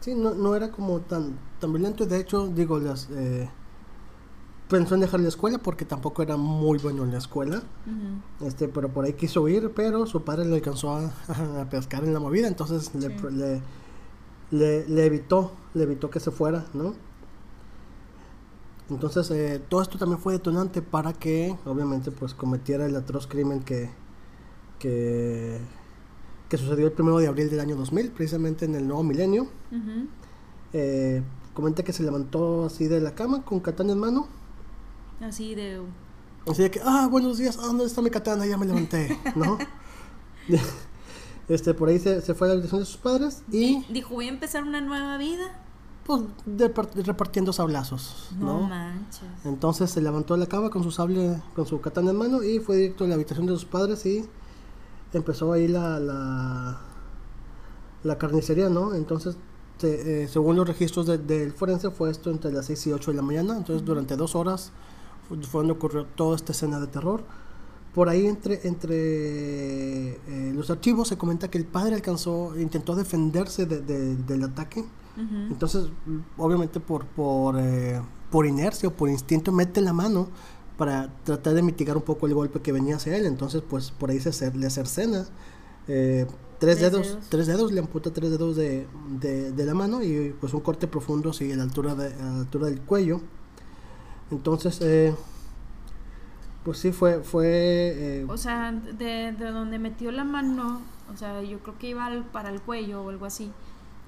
Sí, 0.00 0.14
no, 0.14 0.34
no 0.34 0.54
era 0.54 0.70
como 0.70 1.00
tan, 1.00 1.38
tan 1.60 1.72
violento. 1.72 2.06
De 2.06 2.20
hecho, 2.20 2.48
digo, 2.48 2.78
las 2.78 3.08
eh, 3.10 3.48
pensó 4.68 4.94
en 4.94 5.00
dejar 5.00 5.20
la 5.20 5.28
escuela 5.28 5.58
porque 5.58 5.84
tampoco 5.84 6.22
era 6.22 6.36
muy 6.36 6.78
bueno 6.78 7.04
en 7.04 7.12
la 7.12 7.18
escuela. 7.18 7.62
este 8.40 8.68
Pero 8.68 8.88
por 8.88 9.04
ahí 9.04 9.14
quiso 9.14 9.48
ir, 9.48 9.72
pero 9.74 10.06
su 10.06 10.22
padre 10.22 10.44
le 10.44 10.56
alcanzó 10.56 10.94
a, 10.94 11.10
pescar 11.70 12.04
en 12.04 12.12
la 12.12 12.20
movida. 12.20 12.46
Entonces 12.46 12.94
le, 12.94 13.08
le, 14.50 14.86
le, 14.86 15.06
evitó, 15.06 15.52
le 15.74 15.84
evitó 15.84 16.10
que 16.10 16.20
se 16.20 16.30
fuera, 16.30 16.66
¿no? 16.74 16.94
Entonces, 18.90 19.30
eh, 19.30 19.60
todo 19.68 19.82
esto 19.82 19.98
también 19.98 20.18
fue 20.18 20.32
detonante 20.32 20.80
para 20.80 21.12
que, 21.12 21.54
obviamente, 21.66 22.10
pues 22.10 22.32
cometiera 22.32 22.86
el 22.86 22.96
atroz 22.96 23.26
crimen 23.26 23.60
que, 23.60 23.90
que, 24.78 25.58
que 26.48 26.56
sucedió 26.56 26.86
el 26.88 26.94
1 26.98 27.18
de 27.18 27.26
abril 27.28 27.50
del 27.50 27.60
año 27.60 27.76
2000, 27.76 28.10
precisamente 28.12 28.64
en 28.64 28.74
el 28.74 28.86
nuevo 28.86 29.02
milenio. 29.02 29.42
Ujú. 29.70 30.06
Eh, 30.72 31.22
comenta 31.54 31.82
que 31.82 31.92
se 31.92 32.02
levantó 32.02 32.64
así 32.66 32.86
de 32.88 33.00
la 33.00 33.14
cama 33.14 33.42
con 33.44 33.60
katana 33.60 33.92
en 33.92 33.98
mano. 33.98 34.28
Así 35.20 35.54
de... 35.54 35.80
Así 36.46 36.62
de 36.62 36.70
que, 36.70 36.80
ah, 36.82 37.08
buenos 37.10 37.36
días, 37.38 37.58
ah, 37.60 37.66
¿dónde 37.66 37.84
está 37.84 38.00
mi 38.00 38.10
katana? 38.10 38.46
Ya 38.46 38.56
me 38.56 38.64
levanté, 38.66 39.18
¿no? 39.34 39.58
este, 41.48 41.74
por 41.74 41.88
ahí 41.88 41.98
se, 41.98 42.20
se 42.22 42.34
fue 42.34 42.46
a 42.46 42.48
la 42.48 42.52
habitación 42.54 42.80
de 42.80 42.86
sus 42.86 42.96
padres 42.96 43.42
y, 43.50 43.84
Dijo, 43.92 44.14
voy 44.14 44.26
a 44.26 44.30
empezar 44.30 44.62
una 44.64 44.80
nueva 44.80 45.16
vida. 45.18 45.44
pues, 46.04 46.22
de 46.46 46.70
par- 46.70 46.88
repartiendo 46.94 47.52
sablazos, 47.52 48.30
No, 48.38 48.60
¿no? 48.60 48.68
manches. 48.68 49.22
Entonces 49.44 49.90
se 49.90 50.00
levantó 50.00 50.34
de 50.34 50.40
la 50.40 50.46
cama 50.46 50.70
con 50.70 50.82
su 50.82 50.90
sable, 50.90 51.42
con 51.54 51.66
su 51.66 51.80
katana 51.80 52.10
en 52.12 52.16
mano 52.16 52.42
y 52.42 52.60
fue 52.60 52.76
directo 52.76 53.04
a 53.04 53.08
la 53.08 53.14
habitación 53.14 53.46
de 53.46 53.52
sus 53.52 53.64
padres 53.66 54.04
y 54.06 54.24
empezó 55.12 55.52
ahí 55.52 55.68
la, 55.68 55.98
la, 56.00 56.78
la 58.04 58.18
carnicería, 58.18 58.68
¿no? 58.68 58.94
Entonces, 58.94 59.36
se- 59.78 60.24
eh, 60.24 60.28
según 60.28 60.56
los 60.56 60.66
registros 60.66 61.06
de- 61.06 61.18
del 61.18 61.52
forense, 61.52 61.90
fue 61.90 62.10
esto 62.10 62.30
entre 62.30 62.52
las 62.52 62.66
6 62.66 62.86
y 62.88 62.92
8 62.92 63.10
de 63.10 63.16
la 63.16 63.22
mañana. 63.22 63.56
Entonces, 63.56 63.84
durante 63.84 64.16
dos 64.16 64.34
horas 64.34 64.72
fue 65.28 65.60
donde 65.60 65.72
ocurrió 65.72 66.04
toda 66.04 66.36
esta 66.36 66.52
escena 66.52 66.80
de 66.80 66.86
terror. 66.86 67.22
Por 67.94 68.08
ahí, 68.08 68.26
entre, 68.26 68.66
entre 68.68 68.96
eh, 70.12 70.52
los 70.54 70.70
archivos, 70.70 71.08
se 71.08 71.16
comenta 71.18 71.50
que 71.50 71.58
el 71.58 71.64
padre 71.64 71.94
alcanzó, 71.94 72.58
intentó 72.58 72.94
defenderse 72.94 73.66
de- 73.66 73.80
de- 73.80 74.16
del 74.16 74.44
ataque. 74.44 74.80
Ujú. 74.80 75.34
Entonces, 75.50 75.86
mm, 76.06 76.18
obviamente 76.40 76.80
por, 76.80 77.06
por, 77.06 77.56
eh, 77.58 78.00
por 78.30 78.46
inercia 78.46 78.88
o 78.88 78.92
por 78.92 79.08
instinto, 79.08 79.52
mete 79.52 79.80
la 79.80 79.92
mano 79.92 80.28
para 80.78 81.10
tratar 81.24 81.54
de 81.54 81.62
mitigar 81.62 81.96
un 81.98 82.04
poco 82.04 82.26
el 82.28 82.34
golpe 82.34 82.60
que 82.62 82.72
venía 82.72 82.96
hacia 82.96 83.16
él. 83.18 83.26
Entonces, 83.26 83.62
pues 83.68 83.92
por 83.92 84.10
ahí 84.10 84.20
se 84.20 84.52
le 84.56 84.70
cercena. 84.70 85.26
eh, 85.88 86.26
tres, 86.60 86.78
Tres 86.78 86.80
dedos, 86.80 87.08
dedos. 87.08 87.26
tres 87.30 87.46
dedos, 87.48 87.72
le 87.72 87.80
amputa 87.80 88.12
tres 88.12 88.30
dedos 88.30 88.56
de, 88.56 88.86
de, 89.20 89.52
de 89.52 89.66
la 89.66 89.74
mano 89.74 90.02
y 90.02 90.34
pues 90.40 90.54
un 90.54 90.60
corte 90.60 90.88
profundo 90.88 91.32
sigue 91.32 91.54
a 91.54 91.58
la 91.58 91.64
altura, 91.64 91.94
de, 91.96 92.08
a 92.14 92.24
la 92.24 92.38
altura 92.40 92.66
del 92.68 92.80
cuello. 92.82 93.20
Entonces, 94.30 94.78
eh, 94.82 95.14
pues 96.64 96.78
sí, 96.78 96.92
fue... 96.92 97.20
fue 97.22 97.46
eh, 98.22 98.26
O 98.28 98.36
sea, 98.36 98.72
de, 98.72 99.32
de 99.32 99.50
donde 99.50 99.78
metió 99.78 100.10
la 100.12 100.24
mano, 100.24 100.82
o 101.12 101.16
sea, 101.16 101.42
yo 101.42 101.60
creo 101.60 101.78
que 101.78 101.88
iba 101.90 102.06
al- 102.06 102.24
para 102.26 102.50
el 102.50 102.60
cuello 102.60 103.02
o 103.04 103.10
algo 103.10 103.26
así. 103.26 103.50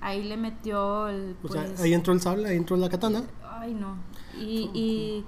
Ahí 0.01 0.23
le 0.23 0.37
metió 0.37 1.09
el... 1.09 1.37
o 1.43 1.49
Pues, 1.49 1.53
sea, 1.53 1.71
ahí 1.79 1.95
entró 1.95 2.13
el 2.13 2.21
sable, 2.21 2.49
ahí 2.49 2.57
entró 2.57 2.77
la 2.77 2.89
katana. 2.89 3.25
Ay, 3.43 3.75
no. 3.75 3.97
Y, 4.39 4.71
y, 4.75 5.25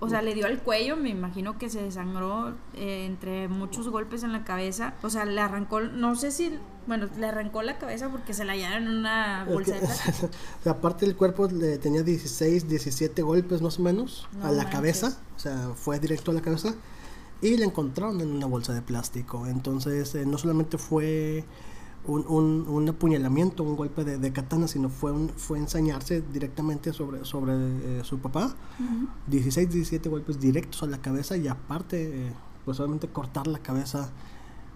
o 0.00 0.08
sea, 0.08 0.22
le 0.22 0.34
dio 0.34 0.46
al 0.46 0.60
cuello, 0.62 0.96
me 0.96 1.08
imagino 1.08 1.58
que 1.58 1.68
se 1.70 1.82
desangró 1.82 2.54
eh, 2.74 3.04
entre 3.06 3.48
muchos 3.48 3.88
golpes 3.88 4.22
en 4.22 4.32
la 4.32 4.44
cabeza. 4.44 4.94
O 5.02 5.10
sea, 5.10 5.24
le 5.24 5.40
arrancó, 5.40 5.80
no 5.80 6.14
sé 6.14 6.30
si, 6.30 6.56
bueno, 6.86 7.08
le 7.18 7.26
arrancó 7.26 7.62
la 7.62 7.78
cabeza 7.78 8.08
porque 8.08 8.32
se 8.32 8.44
la 8.44 8.52
hallaron 8.52 8.84
en 8.86 8.96
una 8.98 9.40
Es 9.42 9.46
que- 9.48 9.52
bolseta. 9.54 9.86
o 10.60 10.62
sea, 10.62 10.72
aparte 10.72 11.04
del 11.06 11.16
cuerpo 11.16 11.48
le 11.48 11.78
tenía 11.78 12.02
16, 12.02 12.68
17 12.68 13.22
golpes 13.22 13.60
más 13.60 13.78
o 13.78 13.82
menos 13.82 14.28
No 14.38 14.46
a 14.46 14.50
la 14.52 14.56
manches. 14.64 14.72
cabeza, 14.74 15.18
o 15.36 15.38
sea, 15.40 15.70
fue 15.74 15.98
directo 15.98 16.30
a 16.30 16.34
la 16.34 16.42
cabeza 16.42 16.74
y 17.42 17.56
la 17.56 17.64
encontraron 17.64 18.20
en 18.20 18.30
una 18.30 18.46
bolsa 18.46 18.72
de 18.74 18.82
plástico. 18.82 19.46
Entonces, 19.46 20.14
eh, 20.14 20.24
no 20.26 20.38
solamente 20.38 20.78
fue 20.78 21.44
un, 22.06 22.24
un, 22.28 22.64
un 22.68 22.88
apuñalamiento, 22.88 23.62
un 23.62 23.76
golpe 23.76 24.04
de, 24.04 24.18
de 24.18 24.32
katana, 24.32 24.66
sino 24.68 24.88
fue 24.88 25.12
un, 25.12 25.28
fue 25.30 25.58
ensañarse 25.58 26.22
directamente 26.22 26.92
sobre, 26.92 27.24
sobre 27.24 27.52
eh, 27.54 28.00
su 28.04 28.18
papá. 28.18 28.54
Ujú. 28.78 29.08
16, 29.26 29.68
17 29.70 30.08
golpes 30.08 30.40
directos 30.40 30.82
a 30.82 30.86
la 30.86 30.98
cabeza 30.98 31.36
y 31.36 31.48
aparte, 31.48 32.28
eh, 32.28 32.32
pues 32.64 32.80
obviamente 32.80 33.08
cortar 33.08 33.46
la 33.46 33.58
cabeza. 33.58 34.10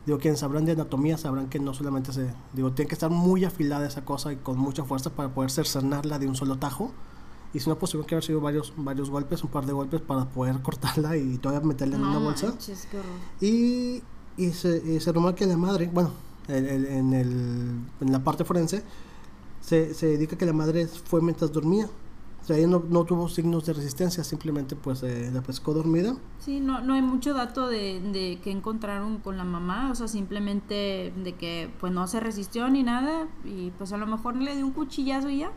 Digo, 0.05 0.19
quienes 0.19 0.41
sabrán 0.41 0.65
de 0.65 0.73
anatomía 0.73 1.17
sabrán 1.17 1.49
que 1.49 1.59
no 1.61 1.73
solamente 1.75 2.13
se. 2.13 2.35
Digo, 2.53 2.73
tiene 2.73 2.89
que 2.89 2.95
estar 2.97 3.11
muy 3.11 3.45
afilada 3.45 3.87
esa 3.87 4.05
cosa 4.05 4.33
y 4.33 4.37
con 4.37 4.59
mucha 4.59 4.85
fuerza 4.85 5.11
para 5.11 5.33
poder 5.33 5.51
cercenarla 5.51 6.19
de 6.19 6.27
un 6.27 6.35
solo 6.35 6.59
tajo. 6.59 6.91
Y 7.55 7.61
si 7.61 7.69
no, 7.69 7.79
pues 7.79 7.93
tuvieron 7.93 8.09
que 8.09 8.15
haber 8.17 8.25
sido 8.25 8.41
varios, 8.41 8.73
varios 8.77 9.11
golpes, 9.11 9.45
un 9.45 9.51
par 9.51 9.65
de 9.67 9.73
golpes 9.73 10.01
para 10.01 10.25
poder 10.25 10.61
cortarla 10.63 11.17
y 11.17 11.39
todavía 11.39 11.67
meterla 11.67 11.97
en 11.97 12.03
No 12.03 12.11
una 12.11 12.19
bolsa. 12.19 12.47
manches. 12.49 12.89
Y, 13.41 14.03
y 14.37 14.51
se, 14.53 14.83
y 14.85 15.01
se 15.01 15.13
rumora 15.13 15.35
que 15.35 15.47
la 15.47 15.57
madre, 15.57 15.89
bueno, 15.93 16.11
el- 16.49 16.67
el- 16.67 16.87
en, 16.87 17.13
el, 17.13 17.31
en 18.01 18.13
la 18.13 18.23
parte 18.25 18.45
forense, 18.45 18.83
se, 19.61 19.95
se 19.95 20.07
dedica 20.07 20.37
que 20.37 20.47
la 20.47 20.53
madre 20.53 20.87
fue 20.87 21.21
mientras 21.23 21.53
dormía. 21.53 21.89
O 22.41 22.45
sea, 22.45 22.57
ella 22.57 22.67
no, 22.67 22.83
no 22.89 23.05
tuvo 23.05 23.29
signos 23.29 23.67
de 23.67 23.73
resistencia, 23.73 24.25
simplemente 24.25 24.75
pues 24.75 25.05
eh, 25.05 25.31
la 25.33 25.43
pescó 25.43 25.73
dormida. 25.75 26.17
Sí, 26.41 26.59
no, 26.59 26.81
no 26.81 26.95
hay 26.95 27.03
mucho 27.03 27.35
dato 27.35 27.69
de, 27.69 28.01
de 28.01 28.41
que 28.43 28.51
encontraron 28.51 29.19
con 29.19 29.37
la 29.37 29.45
mamá, 29.45 29.93
o 29.93 29.95
sea, 29.95 30.09
simplemente 30.09 31.13
de 31.23 31.35
que 31.37 31.71
pues 31.79 31.93
no 31.93 32.09
se 32.09 32.19
resistió 32.19 32.69
ni 32.69 32.83
nada 32.83 33.29
y 33.45 33.71
pues 33.79 33.93
a 33.93 33.97
lo 33.97 34.09
mejor 34.09 34.35
le 34.35 34.57
dio 34.57 34.67
un 34.67 34.73
cuchillazo 34.73 35.31
y 35.31 35.39
ya. 35.39 35.53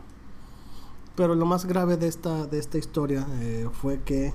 Pero 1.16 1.34
lo 1.34 1.44
más 1.44 1.64
grave 1.64 1.96
de 1.96 2.06
esta, 2.06 2.46
de 2.46 2.58
esta 2.60 2.78
historia 2.78 3.26
eh, 3.40 3.68
fue 3.72 4.00
que 4.02 4.32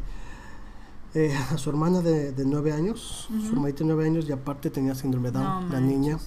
eh, 1.14 1.34
a 1.54 1.58
su 1.58 1.70
hermana 1.70 2.02
de, 2.02 2.34
de 2.34 2.44
9 2.46 2.74
años, 2.74 3.30
su 3.48 3.54
hermanita 3.54 3.80
de 3.80 3.86
9 3.86 4.06
años 4.08 4.26
y 4.28 4.32
aparte 4.34 4.70
tenía 4.70 4.94
síndrome 4.94 5.32
de 5.32 5.40
Down, 5.40 5.68
No 5.68 5.74
la 5.74 5.80
niña, 5.80 6.18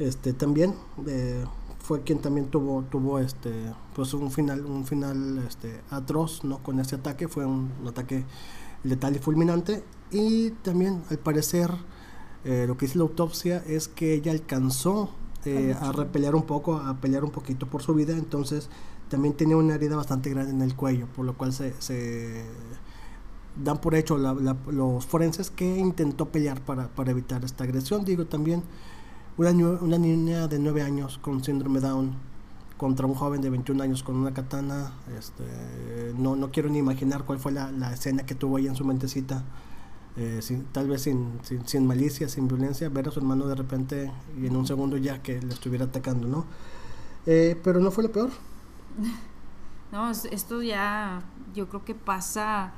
este 0.00 0.32
también 0.32 0.74
eh, 1.06 1.44
fue 1.78 2.02
quien 2.02 2.18
también 2.20 2.46
tuvo 2.48 2.82
tuvo 2.90 3.18
este 3.18 3.50
pues 3.94 4.12
un 4.14 4.30
final 4.30 4.64
un 4.66 4.84
final 4.86 5.38
este 5.46 5.80
atroz 5.90 6.44
no 6.44 6.58
con 6.62 6.80
ese 6.80 6.96
ataque 6.96 7.28
fue 7.28 7.44
un, 7.46 7.70
un 7.80 7.88
ataque 7.88 8.24
letal 8.84 9.16
y 9.16 9.18
fulminante. 9.18 9.84
Y 10.10 10.50
también 10.62 11.02
al 11.10 11.18
parecer 11.18 11.70
eh, 12.44 12.64
lo 12.66 12.76
que 12.76 12.86
dice 12.86 12.98
la 12.98 13.04
autopsia 13.04 13.62
es 13.66 13.88
que 13.88 14.14
ella 14.14 14.32
alcanzó 14.32 15.10
eh, 15.44 15.74
a 15.80 15.92
repelear 15.92 16.34
un 16.34 16.42
poco 16.44 16.76
a 16.76 16.96
pelear 17.00 17.24
un 17.24 17.30
poquito 17.30 17.66
por 17.66 17.82
su 17.82 17.94
vida. 17.94 18.12
Entonces 18.16 18.68
también 19.08 19.34
tenía 19.34 19.56
una 19.56 19.74
herida 19.74 19.96
bastante 19.96 20.30
grande 20.30 20.52
en 20.52 20.62
el 20.62 20.74
cuello 20.76 21.06
por 21.14 21.24
lo 21.26 21.34
cual 21.36 21.52
se, 21.52 21.74
se 21.80 22.44
dan 23.62 23.78
por 23.80 23.94
hecho 23.94 24.16
la- 24.16 24.34
la- 24.34 24.56
los 24.70 25.04
forenses 25.06 25.50
que 25.50 25.78
intentó 25.78 26.28
pelear 26.30 26.60
para, 26.62 26.88
para 26.88 27.10
evitar 27.10 27.44
esta 27.44 27.64
agresión. 27.64 28.04
Digo, 28.04 28.26
también 28.26 28.62
una, 29.36 29.50
una 29.50 29.98
niña 29.98 30.48
de 30.48 30.58
9 30.58 30.82
años 30.82 31.18
con 31.18 31.42
síndrome 31.42 31.80
Down 31.80 32.14
contra 32.76 33.06
un 33.06 33.14
joven 33.14 33.40
de 33.42 33.50
21 33.50 33.82
años 33.82 34.02
con 34.02 34.16
una 34.16 34.32
katana. 34.34 34.92
Este, 35.18 35.44
no, 36.16 36.36
no 36.36 36.50
quiero 36.50 36.68
ni 36.68 36.78
imaginar 36.78 37.24
cuál 37.24 37.38
fue 37.38 37.52
la, 37.52 37.70
la 37.72 37.92
escena 37.92 38.24
que 38.24 38.34
tuvo 38.34 38.56
ahí 38.56 38.66
en 38.66 38.74
su 38.76 38.84
mentecita. 38.84 39.44
Eh, 40.16 40.40
sin- 40.42 40.64
tal 40.72 40.88
vez 40.88 41.02
sin, 41.02 41.38
sin, 41.42 41.66
sin 41.66 41.86
malicia, 41.86 42.28
sin 42.28 42.48
violencia, 42.48 42.88
ver 42.88 43.08
a 43.08 43.10
su 43.12 43.20
hermano 43.20 43.46
de 43.46 43.54
repente 43.54 44.10
y 44.40 44.46
en 44.46 44.56
un 44.56 44.66
segundo 44.66 44.96
ya 44.96 45.22
que 45.22 45.40
le 45.40 45.54
estuviera 45.54 45.84
atacando, 45.86 46.26
¿no? 46.28 46.46
Eh, 47.26 47.58
pero 47.62 47.80
no 47.80 47.90
fue 47.90 48.04
lo 48.04 48.12
peor. 48.12 48.30
No, 49.92 50.08
es- 50.10 50.26
esto 50.26 50.62
ya 50.62 51.22
yo 51.54 51.68
creo 51.68 51.84
que 51.84 51.94
pasa, 51.96 52.72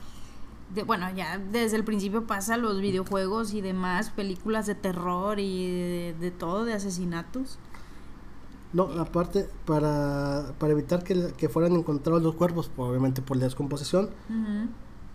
de, 0.75 0.83
bueno, 0.85 1.07
ya 1.15 1.39
desde 1.39 1.77
el 1.77 1.85
principio 1.85 2.27
pasa 2.27 2.57
los 2.57 2.81
videojuegos 2.81 3.55
y 3.55 3.61
demás, 3.61 4.11
películas 4.11 4.67
de 4.67 4.75
terror 4.75 5.39
y 5.39 5.67
de, 5.71 6.15
de 6.19 6.31
todo, 6.31 6.65
de 6.65 6.73
asesinatos. 6.75 7.59
No, 8.73 8.85
aparte, 8.99 9.49
para, 9.67 10.55
para 10.59 10.73
evitar 10.73 11.05
que, 11.05 11.33
que 11.37 11.49
fueran 11.51 11.73
encontrados 11.75 12.23
los 12.23 12.35
cuerpos, 12.35 12.71
obviamente 12.79 13.21
por 13.21 13.37
la 13.37 13.45
descomposición, 13.45 14.09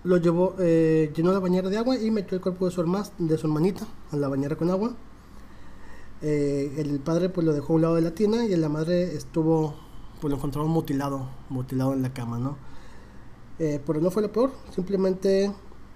lo 0.03 0.17
llevó, 0.17 0.55
eh, 0.59 1.11
llenó 1.15 1.31
la 1.31 1.39
bañera 1.39 1.67
de 1.69 1.77
agua 1.79 1.97
y 1.97 2.11
metió 2.11 2.35
el 2.37 2.41
cuerpo 2.41 2.65
de 2.65 2.71
su, 2.71 2.81
herma- 2.81 3.09
de 3.17 3.35
su 3.37 3.47
hermanita 3.47 3.87
a 4.11 4.15
la 4.15 4.27
bañera 4.27 4.55
con 4.55 4.69
agua. 4.69 4.93
Eh, 6.21 6.73
el 6.77 6.99
padre 6.99 7.29
pues 7.29 7.45
lo 7.45 7.53
dejó 7.53 7.73
a 7.73 7.75
un 7.77 7.81
lado 7.81 7.95
de 7.95 8.01
la 8.01 8.11
tina 8.11 8.45
y 8.45 8.55
la 8.55 8.69
madre 8.69 9.15
estuvo, 9.15 9.75
pues 10.21 10.29
lo 10.31 10.37
encontraron 10.37 10.69
mutilado, 10.69 11.27
mutilado 11.49 11.93
en 11.93 12.01
la 12.03 12.13
cama, 12.13 12.37
¿no? 12.39 12.57
Eh, 13.59 13.81
pero 13.85 13.99
no 13.99 14.11
fue 14.11 14.21
lo 14.21 14.31
peor, 14.31 14.51
simplemente 14.73 15.51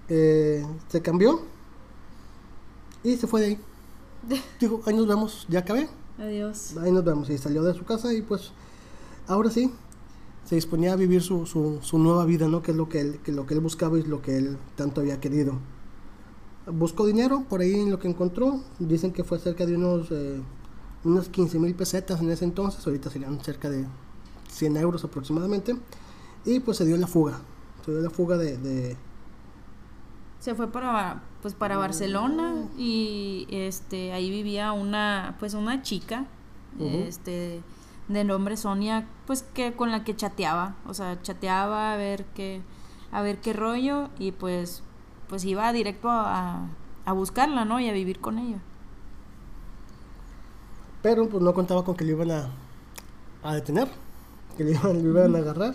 eh, 0.08 0.66
se 0.88 1.00
cambió 1.00 1.42
y 3.04 3.16
se 3.16 3.26
fue 3.26 3.40
de 3.40 3.46
ahí. 3.46 3.58
Dijo, 4.60 4.80
ahí 4.86 4.94
nos 4.94 5.06
vemos, 5.06 5.46
ya 5.48 5.60
acabé. 5.60 5.88
Adiós. 6.18 6.76
Ahí 6.78 6.92
nos 6.92 7.04
vemos. 7.04 7.30
Y 7.30 7.38
salió 7.38 7.62
de 7.62 7.74
su 7.74 7.84
casa 7.84 8.12
y 8.12 8.22
pues 8.22 8.52
ahora 9.26 9.50
sí 9.50 9.72
se 10.44 10.56
disponía 10.56 10.92
a 10.92 10.96
vivir 10.96 11.22
su, 11.22 11.46
su, 11.46 11.78
su 11.82 11.98
nueva 11.98 12.24
vida, 12.24 12.48
¿no? 12.48 12.62
Que 12.62 12.72
es 12.72 12.76
lo 12.76 12.88
que, 12.88 13.00
él, 13.00 13.20
que 13.22 13.32
lo 13.32 13.46
que 13.46 13.54
él 13.54 13.60
buscaba 13.60 13.98
y 13.98 14.02
lo 14.02 14.20
que 14.20 14.36
él 14.36 14.58
tanto 14.76 15.00
había 15.00 15.20
querido. 15.20 15.58
Buscó 16.66 17.06
dinero 17.06 17.44
por 17.48 17.60
ahí 17.60 17.74
en 17.74 17.90
lo 17.90 17.98
que 17.98 18.08
encontró. 18.08 18.60
Dicen 18.78 19.12
que 19.12 19.24
fue 19.24 19.38
cerca 19.38 19.66
de 19.66 19.76
unos, 19.76 20.10
eh, 20.10 20.40
unos 21.04 21.28
15 21.28 21.58
mil 21.58 21.74
pesetas 21.74 22.20
en 22.20 22.30
ese 22.30 22.44
entonces. 22.44 22.86
Ahorita 22.86 23.10
serían 23.10 23.42
cerca 23.42 23.70
de 23.70 23.86
100 24.50 24.76
euros 24.76 25.04
aproximadamente. 25.04 25.76
Y 26.44 26.60
pues 26.60 26.76
se 26.76 26.84
dio 26.84 26.96
la 26.96 27.06
fuga. 27.06 27.40
La 27.86 28.10
fuga 28.10 28.36
de... 28.36 28.56
de 28.58 28.96
Se 30.40 30.54
fue 30.54 30.70
para 30.70 31.22
pues 31.40 31.54
para 31.54 31.76
Barcelona 31.76 32.68
y 32.78 33.48
este 33.50 34.12
ahí 34.12 34.30
vivía 34.30 34.72
una 34.72 35.36
pues 35.40 35.54
una 35.54 35.82
chica 35.82 36.26
este 36.78 37.62
de 38.08 38.24
nombre 38.24 38.56
Sonia, 38.56 39.06
pues 39.26 39.42
que 39.42 39.72
con 39.72 39.90
la 39.90 40.04
que 40.04 40.16
chateaba, 40.16 40.74
o 40.86 40.94
sea, 40.94 41.20
chateaba 41.22 41.92
a 41.92 41.96
ver 41.96 42.24
qué 42.34 42.62
a 43.12 43.22
ver 43.22 43.40
qué 43.40 43.52
rollo 43.52 44.08
y 44.18 44.32
pues, 44.32 44.82
pues 45.28 45.44
iba 45.44 45.72
directo 45.72 46.08
a, 46.10 46.66
a 47.04 47.12
buscarla, 47.12 47.64
¿no? 47.64 47.78
Y 47.78 47.88
a 47.88 47.92
vivir 47.92 48.20
con 48.20 48.38
ella. 48.38 48.58
Pero 51.02 51.28
pues 51.28 51.42
no 51.42 51.52
contaba 51.52 51.84
con 51.84 51.94
que 51.96 52.04
le 52.04 52.12
iban 52.12 52.30
a, 52.30 52.48
a 53.42 53.54
detener, 53.54 53.88
que 54.56 54.64
le 54.64 54.72
iban, 54.72 55.02
le 55.02 55.08
iban 55.08 55.34
a 55.34 55.38
agarrar. 55.38 55.74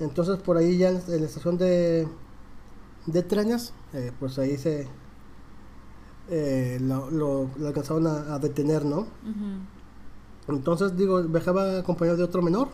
Entonces 0.00 0.38
por 0.38 0.56
ahí 0.56 0.78
ya 0.78 0.90
en 0.90 1.02
la 1.06 1.26
estación 1.26 1.58
de, 1.58 2.06
de 3.06 3.22
Trañas, 3.22 3.72
eh, 3.92 4.12
pues 4.18 4.38
ahí 4.38 4.56
se 4.56 4.86
eh, 6.30 6.78
lo, 6.80 7.10
lo, 7.10 7.50
lo 7.56 7.68
alcanzaron 7.68 8.06
a, 8.06 8.34
a 8.34 8.38
detener, 8.38 8.84
¿no? 8.84 9.06
Entonces, 10.46 10.96
digo, 10.96 11.22
viajaba 11.22 11.78
acompañado 11.78 12.16
de 12.16 12.24
otro 12.24 12.42
menor. 12.42 12.68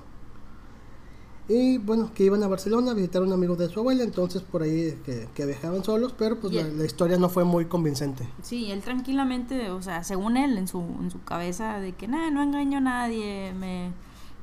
Y 1.47 1.77
bueno, 1.79 2.11
que 2.15 2.25
iban 2.25 2.43
a 2.43 2.49
Barcelona 2.49 2.93
a 2.93 2.95
visitar 2.95 3.21
a 3.21 3.27
un 3.27 3.33
amigo 3.33 3.55
de 3.55 3.69
su 3.69 3.79
abuela, 3.81 4.03
entonces 4.03 4.41
por 4.41 4.63
ahí 4.63 4.99
que, 5.05 5.29
que 5.35 5.45
viajaban 5.45 5.85
solos, 5.85 6.15
pero 6.17 6.41
pues 6.41 6.55
la 6.55 6.85
historia 6.85 7.19
no 7.19 7.29
fue 7.29 7.45
muy 7.45 7.67
convincente. 7.67 8.27
Sí, 8.43 8.71
él 8.71 8.81
tranquilamente, 8.81 9.71
o 9.71 9.83
sea, 9.83 10.05
según 10.05 10.39
él, 10.39 10.57
en 10.57 10.67
su, 10.69 10.81
en 10.81 11.11
su 11.11 11.23
cabeza, 11.23 11.81
de 11.81 11.93
que 11.93 12.09
nada, 12.09 12.31
no 12.31 12.43
engaño 12.43 12.79
a 12.79 12.81
nadie, 12.81 13.53
me, 13.53 13.91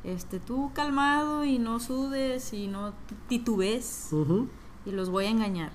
este, 0.04 0.40
tú 0.40 0.72
calmado 0.74 1.44
y 1.46 1.60
no 1.60 1.80
sudes 1.80 2.54
y 2.54 2.68
no 2.68 2.94
titubes 3.28 4.18
y 4.86 4.92
los 4.92 5.10
voy 5.10 5.26
a 5.26 5.30
engañar. 5.30 5.72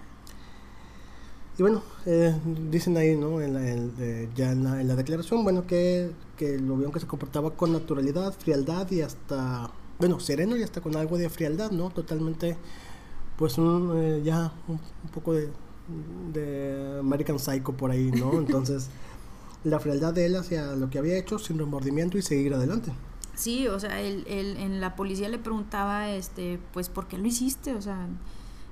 Y 1.58 1.62
bueno, 1.62 1.82
eh, 2.04 2.38
dicen 2.70 2.96
ahí, 2.98 3.16
¿no? 3.16 3.40
En 3.40 3.54
la, 3.54 3.70
en- 3.70 3.94
eh, 3.98 4.28
ya 4.34 4.52
en 4.52 4.64
la, 4.64 4.80
en 4.80 4.88
la 4.88 4.94
declaración, 4.96 5.42
bueno, 5.42 5.66
que, 5.66 6.12
que 6.36 6.58
lo 6.58 6.76
vieron 6.76 6.92
que 6.92 7.00
se 7.00 7.06
comportaba 7.06 7.52
con 7.56 7.72
naturalidad, 7.72 8.34
frialdad 8.38 8.90
y 8.90 9.00
hasta, 9.00 9.70
bueno, 9.98 10.20
sereno 10.20 10.56
y 10.56 10.62
hasta 10.62 10.82
con 10.82 10.96
algo 10.96 11.16
de 11.16 11.30
frialdad, 11.30 11.70
¿no? 11.70 11.90
Totalmente, 11.90 12.58
pues 13.36 13.58
un, 13.58 13.92
eh, 13.96 14.22
ya 14.24 14.52
un, 14.68 14.80
un 15.04 15.10
poco 15.12 15.32
de, 15.34 15.50
de 16.32 16.98
American 17.00 17.38
Psycho 17.38 17.72
por 17.76 17.90
ahí, 17.90 18.12
¿no? 18.12 18.38
Entonces, 18.38 18.90
la 19.64 19.80
frialdad 19.80 20.14
de 20.14 20.26
él 20.26 20.36
hacia 20.36 20.76
lo 20.76 20.90
que 20.90 20.98
había 20.98 21.18
hecho 21.18 21.38
sin 21.38 21.58
remordimiento 21.58 22.18
y 22.18 22.22
seguir 22.22 22.54
adelante. 22.54 22.92
Sí, 23.36 23.68
o 23.68 23.78
sea, 23.80 24.00
él, 24.02 24.24
él- 24.28 24.56
en 24.58 24.80
la 24.80 24.96
policía 24.96 25.28
le 25.30 25.38
preguntaba, 25.38 26.10
este, 26.10 26.60
pues, 26.72 26.90
¿por 26.90 27.08
qué 27.08 27.18
lo 27.18 27.26
hiciste? 27.28 27.74
O 27.74 27.82
sea, 27.82 28.08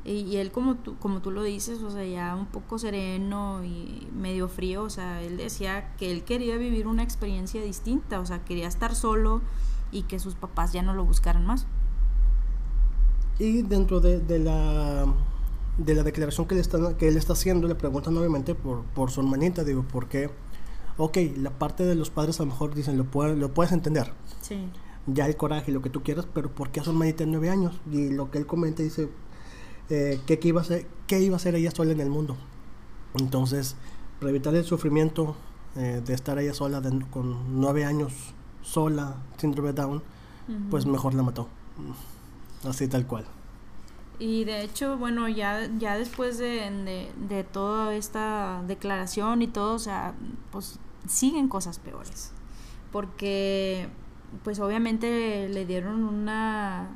y, 0.05 0.37
él 0.39 0.53
como 0.53 0.77
tú, 0.77 0.99
como 0.99 1.23
tú 1.23 1.31
lo 1.33 1.43
dices, 1.45 1.83
o 1.83 1.91
sea, 1.91 2.05
ya 2.07 2.37
un 2.37 2.47
poco 2.47 2.79
sereno 2.79 3.65
y 3.65 4.09
medio 4.15 4.49
frío, 4.49 4.85
o 4.85 4.91
sea, 4.91 5.23
él 5.23 5.37
decía 5.39 5.95
que 5.99 6.13
él 6.13 6.25
quería 6.25 6.57
vivir 6.59 6.87
una 6.89 7.03
experiencia 7.05 7.63
distinta, 7.63 8.21
o 8.21 8.27
sea, 8.27 8.45
quería 8.45 8.69
estar 8.69 8.95
solo 8.97 9.43
y 9.93 10.05
que 10.05 10.19
sus 10.21 10.37
papás 10.37 10.73
ya 10.75 10.83
no 10.83 10.95
lo 10.95 11.05
buscaran 11.07 11.47
más. 11.47 11.69
Y 13.39 13.63
dentro 13.63 14.01
de, 14.01 14.21
de 14.21 14.39
la 14.39 15.07
de 15.79 15.95
la 15.95 16.05
declaración 16.05 16.47
que, 16.47 16.55
le 16.55 16.61
están, 16.61 16.95
que 16.97 17.09
él 17.09 17.17
está 17.17 17.33
haciendo, 17.35 17.67
le 17.69 17.75
preguntan 17.75 18.17
obviamente 18.17 18.55
por, 18.55 18.85
por 18.85 19.11
su 19.11 19.21
hermanita, 19.21 19.65
digo, 19.65 19.85
porque, 19.93 20.31
ok, 20.97 21.19
la 21.37 21.51
parte 21.51 21.85
de 21.85 21.95
los 21.95 22.11
padres 22.11 22.41
a 22.41 22.45
lo 22.45 22.51
mejor 22.51 22.75
dicen, 22.75 22.97
lo, 22.97 23.05
puede- 23.05 23.37
lo 23.37 23.53
puedes 23.53 23.73
entender, 23.73 24.13
Sí. 24.41 24.69
ya 25.07 25.27
el 25.27 25.37
coraje, 25.37 25.73
lo 25.73 25.83
que 25.83 25.91
tú 25.91 26.03
quieras, 26.03 26.27
pero 26.33 26.51
¿por 26.55 26.71
qué 26.71 26.81
a 26.81 26.85
su 26.85 26.91
hermanita 26.91 27.25
de 27.25 27.31
nueve 27.31 27.51
años? 27.51 27.81
Y 27.91 28.11
lo 28.11 28.31
que 28.31 28.39
él 28.39 28.47
comenta 28.47 28.83
dice, 28.83 29.09
eh, 29.91 30.21
qué 30.27 30.39
iba 30.45 30.61
a 30.61 30.65
ser, 30.65 30.87
qué 31.07 31.21
iba 31.21 31.35
a 31.35 31.37
hacer 31.37 31.55
ella 31.57 31.71
sola 31.71 31.93
en 31.93 32.01
el 32.01 32.11
mundo. 32.11 32.37
Entonces, 33.19 33.77
para 34.19 34.31
evitar 34.31 34.55
el 34.55 34.65
sufrimiento 34.65 35.37
eh, 35.77 36.01
de 36.07 36.15
estar 36.15 36.39
ella 36.39 36.55
sola 36.55 36.81
de- 36.81 37.05
con 37.11 37.61
nueve 37.61 37.85
años, 37.85 38.13
sola, 38.63 39.17
síndrome 39.39 39.73
Down, 39.73 40.03
pues 40.71 40.87
mejor 40.87 41.15
la 41.15 41.23
mató. 41.25 41.49
Así 42.65 42.87
tal 42.89 43.07
cual. 43.07 43.25
Y 44.19 44.45
de 44.45 44.63
hecho, 44.63 44.97
bueno, 44.97 45.29
ya, 45.29 45.69
ya 45.79 45.97
después 45.97 46.39
de, 46.39 46.71
de, 46.71 47.13
de 47.29 47.45
toda 47.45 47.95
esta 47.95 48.63
declaración 48.67 49.43
y 49.43 49.49
todo, 49.49 49.75
o 49.75 49.79
sea, 49.79 50.15
pues 50.53 50.79
siguen 51.09 51.49
cosas 51.49 51.79
peores. 51.79 52.33
Porque, 52.93 53.89
pues 54.45 54.61
obviamente 54.61 55.49
le 55.49 55.67
dieron 55.67 56.05
una... 56.05 56.89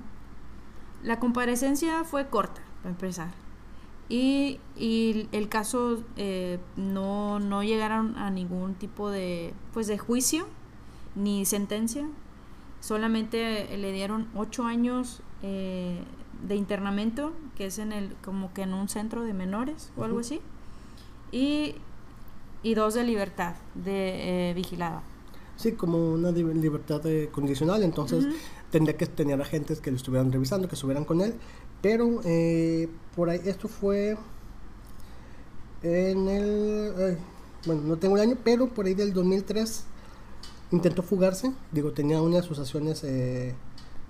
La 1.02 1.18
comparecencia 1.18 2.04
fue 2.04 2.28
corta, 2.28 2.62
para 2.82 2.90
empezar. 2.90 3.30
Y, 4.08 4.58
y 4.76 5.28
el 5.32 5.48
caso 5.48 6.02
eh, 6.16 6.58
no, 6.76 7.40
no 7.40 7.62
llegaron 7.62 8.16
a 8.16 8.30
ningún 8.30 8.74
tipo 8.74 9.10
de, 9.10 9.52
pues 9.74 9.86
de 9.86 9.98
juicio 9.98 10.46
ni 11.14 11.44
sentencia. 11.44 12.08
Solamente 12.80 13.76
le 13.76 13.92
dieron 13.92 14.28
ocho 14.34 14.64
años 14.64 15.20
eh, 15.42 16.00
de 16.46 16.54
internamiento, 16.56 17.32
que 17.56 17.66
es 17.66 17.78
en 17.78 17.92
el, 17.92 18.14
como 18.24 18.52
que 18.52 18.62
en 18.62 18.74
un 18.74 18.88
centro 18.88 19.22
de 19.22 19.32
menores 19.34 19.90
o 19.96 20.04
algo 20.04 20.20
así. 20.20 20.40
Y, 21.32 21.74
y 22.62 22.74
dos 22.74 22.94
de 22.94 23.04
libertad, 23.04 23.54
de 23.74 24.50
eh, 24.50 24.54
vigilada. 24.54 25.02
Sí, 25.56 25.72
como 25.72 26.12
una 26.12 26.30
li- 26.30 26.54
libertad 26.54 27.04
eh, 27.06 27.28
condicional, 27.32 27.82
entonces 27.82 28.26
tendría 28.70 28.96
que 28.96 29.06
tener 29.06 29.40
agentes 29.40 29.80
que 29.80 29.90
lo 29.90 29.96
estuvieran 29.96 30.30
revisando, 30.30 30.68
que 30.68 30.74
estuvieran 30.76 31.04
con 31.04 31.20
él, 31.20 31.34
pero 31.82 32.20
eh, 32.24 32.88
por 33.16 33.30
ahí, 33.30 33.40
esto 33.44 33.66
fue 33.66 34.16
en 35.82 36.28
el, 36.28 37.18
bueno, 37.66 37.82
no 37.82 37.96
tengo 37.96 38.16
el 38.16 38.22
año, 38.22 38.36
pero 38.44 38.68
por 38.68 38.86
ahí 38.86 38.94
del 38.94 39.12
2003 39.12 39.84
intentó 40.70 41.02
fugarse, 41.02 41.52
digo, 41.72 41.92
tenía 41.92 42.20
unas 42.20 42.44
asociaciones 42.44 43.02
eh, 43.04 43.54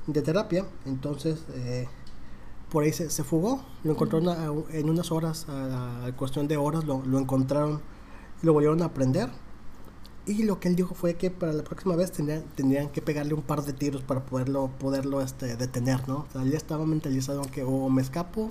de 0.06 0.22
terapia, 0.22 0.66
entonces 0.86 1.44
eh, 1.54 1.86
por 2.70 2.84
ahí 2.84 2.92
se, 2.92 3.08
se 3.10 3.24
fugó, 3.24 3.62
lo 3.84 3.92
encontraron 3.92 4.28
a- 4.28 4.76
en 4.76 4.90
unas 4.90 5.10
horas, 5.12 5.46
a, 5.48 6.06
a 6.06 6.12
cuestión 6.16 6.48
de 6.48 6.56
horas, 6.56 6.84
lo, 6.84 7.02
lo 7.04 7.18
encontraron, 7.18 7.80
lo 8.42 8.52
volvieron 8.52 8.82
a 8.82 8.92
prender. 8.92 9.30
Y 10.26 10.42
lo 10.42 10.60
que 10.60 10.68
él 10.68 10.76
dijo 10.76 10.94
fue 10.94 11.14
que 11.14 11.30
para 11.30 11.54
la 11.54 11.64
próxima 11.64 11.96
vez 11.96 12.12
tendrían, 12.12 12.42
tendrían 12.54 12.90
que 12.90 13.00
pegarle 13.00 13.32
un 13.32 13.40
par 13.40 13.62
de 13.62 13.72
tiros 13.72 14.02
para 14.02 14.26
poderlo, 14.26 14.68
poderlo 14.78 15.22
este, 15.22 15.56
detener, 15.56 16.06
¿no? 16.06 16.18
O 16.18 16.26
sea, 16.30 16.42
él 16.42 16.50
ya 16.50 16.58
estaba 16.58 16.84
mentalizado 16.84 17.40
que 17.42 17.62
o 17.64 17.88
me 17.88 18.02
escapo 18.02 18.50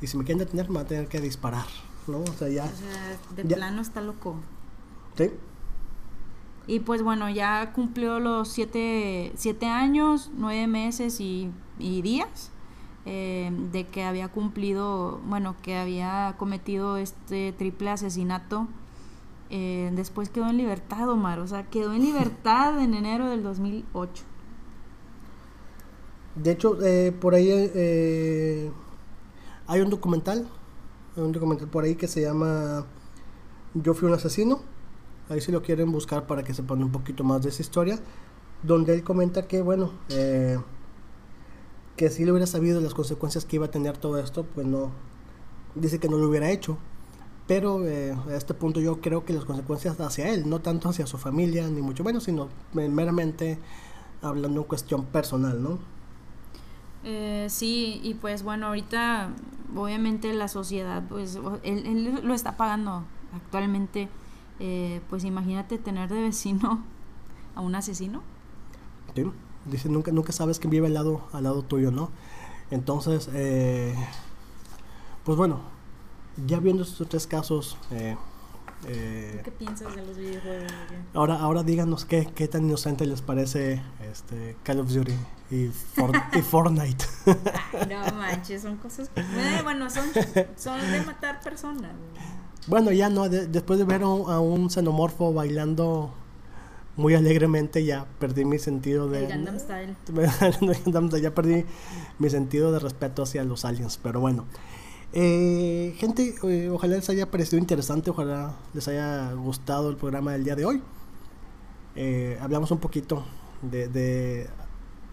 y 0.00 0.08
si 0.08 0.16
me 0.16 0.24
quieren 0.24 0.40
detener 0.40 0.68
me 0.68 0.74
van 0.76 0.84
a 0.86 0.88
tener 0.88 1.06
que 1.06 1.20
disparar, 1.20 1.66
¿no? 2.08 2.18
O 2.18 2.32
sea, 2.36 2.48
ya... 2.48 2.64
O 2.64 2.68
sea, 2.76 3.18
de 3.36 3.48
Ya. 3.48 3.54
plano 3.56 3.80
está 3.82 4.00
loco. 4.00 4.34
¿sí? 5.16 5.30
Y 6.66 6.80
pues 6.80 7.02
bueno, 7.04 7.30
ya 7.30 7.72
cumplió 7.72 8.18
los 8.18 8.48
siete, 8.48 9.32
siete 9.36 9.66
años, 9.66 10.32
nueve 10.36 10.66
meses 10.66 11.20
y, 11.20 11.52
y 11.78 12.02
días 12.02 12.50
eh, 13.06 13.50
de 13.72 13.86
que 13.86 14.04
había 14.04 14.28
cumplido, 14.28 15.20
bueno, 15.26 15.56
que 15.62 15.76
había 15.76 16.34
cometido 16.38 16.98
este 16.98 17.52
triple 17.52 17.90
asesinato. 17.90 18.68
Eh, 19.48 19.90
después 19.94 20.28
quedó 20.28 20.50
en 20.50 20.58
libertad, 20.58 21.08
Omar. 21.08 21.38
O 21.38 21.46
sea, 21.46 21.64
quedó 21.70 21.94
en 21.94 22.02
libertad 22.02 22.78
en 22.82 22.94
enero 22.94 23.30
del 23.30 23.42
2008. 23.42 24.24
De 26.36 26.50
hecho, 26.50 26.78
eh, 26.84 27.12
por 27.12 27.34
ahí 27.34 27.48
eh, 27.50 28.70
hay 29.66 29.80
un 29.80 29.88
documental, 29.88 30.46
hay 31.16 31.22
un 31.22 31.32
documental 31.32 31.68
por 31.68 31.84
ahí 31.84 31.94
que 31.94 32.06
se 32.08 32.20
llama 32.20 32.84
Yo 33.74 33.94
fui 33.94 34.08
un 34.08 34.14
asesino. 34.14 34.60
Ahí 35.30 35.40
si 35.40 35.50
lo 35.50 35.62
quieren 35.62 35.90
buscar 35.90 36.26
para 36.26 36.44
que 36.44 36.52
sepan 36.52 36.82
un 36.84 36.92
poquito 36.92 37.24
más 37.24 37.42
de 37.42 37.48
esa 37.48 37.62
historia, 37.62 37.98
donde 38.62 38.94
él 38.94 39.02
comenta 39.02 39.48
que, 39.48 39.62
bueno, 39.62 39.92
eh, 40.10 40.58
que 41.96 42.10
si 42.10 42.24
le 42.24 42.32
hubiera 42.32 42.46
sabido 42.46 42.80
las 42.80 42.94
consecuencias 42.94 43.44
que 43.44 43.56
iba 43.56 43.66
a 43.66 43.70
tener 43.70 43.96
todo 43.96 44.18
esto, 44.18 44.44
pues 44.44 44.66
no, 44.66 44.90
dice 45.74 45.98
que 45.98 46.08
no 46.08 46.18
lo 46.18 46.28
hubiera 46.28 46.50
hecho. 46.50 46.78
Pero 47.46 47.86
eh, 47.86 48.16
a 48.28 48.34
este 48.34 48.54
punto 48.54 48.80
yo 48.80 49.00
creo 49.00 49.24
que 49.24 49.32
las 49.32 49.44
consecuencias 49.44 50.00
hacia 50.00 50.28
él, 50.32 50.48
no 50.48 50.60
tanto 50.60 50.88
hacia 50.88 51.06
su 51.06 51.16
familia, 51.16 51.68
ni 51.68 51.80
mucho 51.80 52.02
menos, 52.02 52.24
sino 52.24 52.48
meramente 52.72 53.58
hablando 54.20 54.60
en 54.60 54.66
cuestión 54.66 55.04
personal, 55.06 55.62
¿no? 55.62 55.78
Eh, 57.04 57.46
sí, 57.48 58.00
y 58.02 58.14
pues 58.14 58.42
bueno, 58.42 58.66
ahorita 58.66 59.30
obviamente 59.76 60.32
la 60.34 60.48
sociedad, 60.48 61.04
pues 61.08 61.38
él, 61.62 61.86
él 61.86 62.20
lo 62.24 62.34
está 62.34 62.56
pagando 62.56 63.04
actualmente. 63.32 64.08
Eh, 64.58 65.02
pues 65.10 65.24
imagínate 65.24 65.78
tener 65.78 66.08
de 66.08 66.22
vecino 66.22 66.82
a 67.54 67.60
un 67.60 67.74
asesino. 67.74 68.22
¿sí? 69.14 69.24
Dice, 69.70 69.88
nunca, 69.88 70.12
nunca 70.12 70.32
sabes 70.32 70.58
quién 70.58 70.70
vive 70.70 70.86
al 70.86 70.94
lado, 70.94 71.22
al 71.32 71.44
lado 71.44 71.62
tuyo, 71.62 71.90
¿no? 71.90 72.10
Entonces, 72.70 73.28
eh, 73.34 73.94
pues 75.24 75.36
bueno, 75.36 75.60
ya 76.46 76.58
viendo 76.60 76.82
estos 76.82 77.08
tres 77.08 77.26
casos, 77.26 77.76
eh, 77.90 78.16
eh, 78.86 79.40
¿Qué 79.44 79.50
piensas 79.50 79.94
de 79.96 80.04
los 80.04 80.16
videojuegos? 80.16 80.70
ahora, 81.14 81.36
ahora 81.40 81.62
díganos 81.62 82.04
qué, 82.04 82.28
qué 82.34 82.46
tan 82.46 82.64
inocente 82.66 83.06
les 83.06 83.22
parece 83.22 83.82
este 84.12 84.56
Call 84.62 84.80
of 84.80 84.88
Duty 84.92 85.14
y, 85.50 85.66
For- 85.68 86.12
y 86.38 86.42
Fortnite. 86.42 87.04
Ay, 87.26 87.88
no 87.88 88.16
manches, 88.16 88.62
son 88.62 88.76
cosas. 88.76 89.10
Eh, 89.16 89.60
bueno, 89.64 89.88
son, 89.90 90.04
son 90.56 90.80
de 90.92 91.00
matar 91.02 91.40
personas. 91.40 91.92
bueno, 92.66 92.92
ya 92.92 93.08
no, 93.08 93.28
de- 93.28 93.46
después 93.46 93.78
de 93.78 93.84
ver 93.84 94.02
a 94.02 94.08
un, 94.08 94.30
a 94.30 94.38
un 94.40 94.68
xenomorfo 94.70 95.32
bailando 95.32 96.12
muy 96.96 97.14
alegremente 97.14 97.84
ya 97.84 98.06
perdí 98.18 98.44
mi 98.44 98.58
sentido 98.58 99.08
de... 99.08 99.26
El 99.26 99.44
Gundam 100.84 101.08
Style. 101.08 101.22
ya 101.22 101.34
perdí 101.34 101.64
mi 102.18 102.30
sentido 102.30 102.72
de 102.72 102.78
respeto 102.78 103.22
hacia 103.22 103.44
los 103.44 103.64
aliens, 103.64 103.98
pero 104.02 104.20
bueno. 104.20 104.44
Eh, 105.12 105.94
gente, 105.98 106.34
eh, 106.42 106.70
ojalá 106.70 106.96
les 106.96 107.08
haya 107.08 107.30
parecido 107.30 107.58
interesante, 107.58 108.10
ojalá 108.10 108.56
les 108.74 108.88
haya 108.88 109.32
gustado 109.34 109.90
el 109.90 109.96
programa 109.96 110.32
del 110.32 110.44
día 110.44 110.56
de 110.56 110.64
hoy. 110.64 110.82
Eh, 111.94 112.38
hablamos 112.40 112.70
un 112.70 112.78
poquito 112.78 113.24
de, 113.62 113.88
de, 113.88 114.48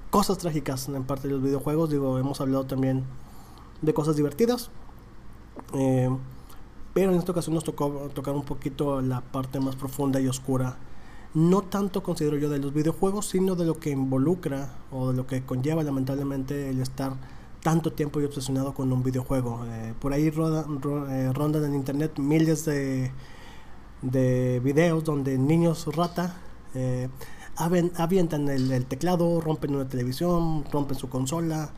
cosas 0.09 0.37
trágicas 0.37 0.89
en 0.89 1.03
parte 1.03 1.27
de 1.27 1.35
los 1.35 1.43
videojuegos, 1.43 1.89
digo, 1.89 2.17
hemos 2.17 2.41
hablado 2.41 2.65
también 2.65 3.03
de 3.81 3.93
cosas 3.93 4.15
divertidas. 4.15 4.71
pero 5.71 7.11
en 7.11 7.17
esta 7.17 7.31
ocasión 7.31 7.55
nos 7.55 7.63
tocó 7.63 8.09
tocar 8.13 8.35
un 8.35 8.43
poquito 8.43 9.01
la 9.01 9.21
parte 9.21 9.59
más 9.59 9.75
profunda 9.75 10.19
y 10.19 10.27
oscura 10.27 10.77
no 11.33 11.63
tanto 11.63 12.03
considero 12.03 12.37
yo 12.37 12.49
de 12.49 12.59
los 12.59 12.73
videojuegos, 12.73 13.27
sino 13.27 13.55
de 13.55 13.65
lo 13.65 13.79
que 13.79 13.89
involucra 13.89 14.69
o 14.91 15.11
de 15.11 15.17
lo 15.17 15.25
que 15.25 15.43
conlleva 15.43 15.83
lamentablemente 15.83 16.69
el 16.69 16.79
estar 16.79 17.13
tanto 17.61 17.93
tiempo 17.93 18.21
y 18.21 18.25
obsesionado 18.25 18.73
con 18.73 18.91
un 18.93 19.01
videojuego. 19.03 19.65
Eh, 19.67 19.93
por 19.99 20.13
ahí 20.13 20.27
eh, 20.27 21.31
rondan 21.33 21.65
en 21.65 21.75
internet 21.75 22.19
miles 22.19 22.65
de, 22.65 23.11
de 24.01 24.61
videos 24.63 25.03
donde 25.03 25.37
niños 25.37 25.87
rata 25.95 26.35
eh, 26.75 27.09
avientan 27.55 28.49
el, 28.49 28.85
teclado, 28.85 29.41
rompen 29.41 29.75
una 29.75 29.87
televisión, 29.87 30.65
rompen 30.71 30.97
su 30.97 31.09
consola, 31.09 31.71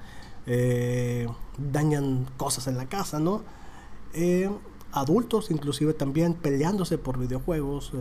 dañan 1.58 2.28
cosas 2.38 2.68
en 2.68 2.78
la 2.78 2.88
casa, 2.88 3.20
¿no? 3.20 3.42
adultos 4.94 5.52
inclusive 5.52 5.94
también 5.94 6.34
peleándose 6.36 6.98
por 6.98 7.18
videojuegos 7.20 7.92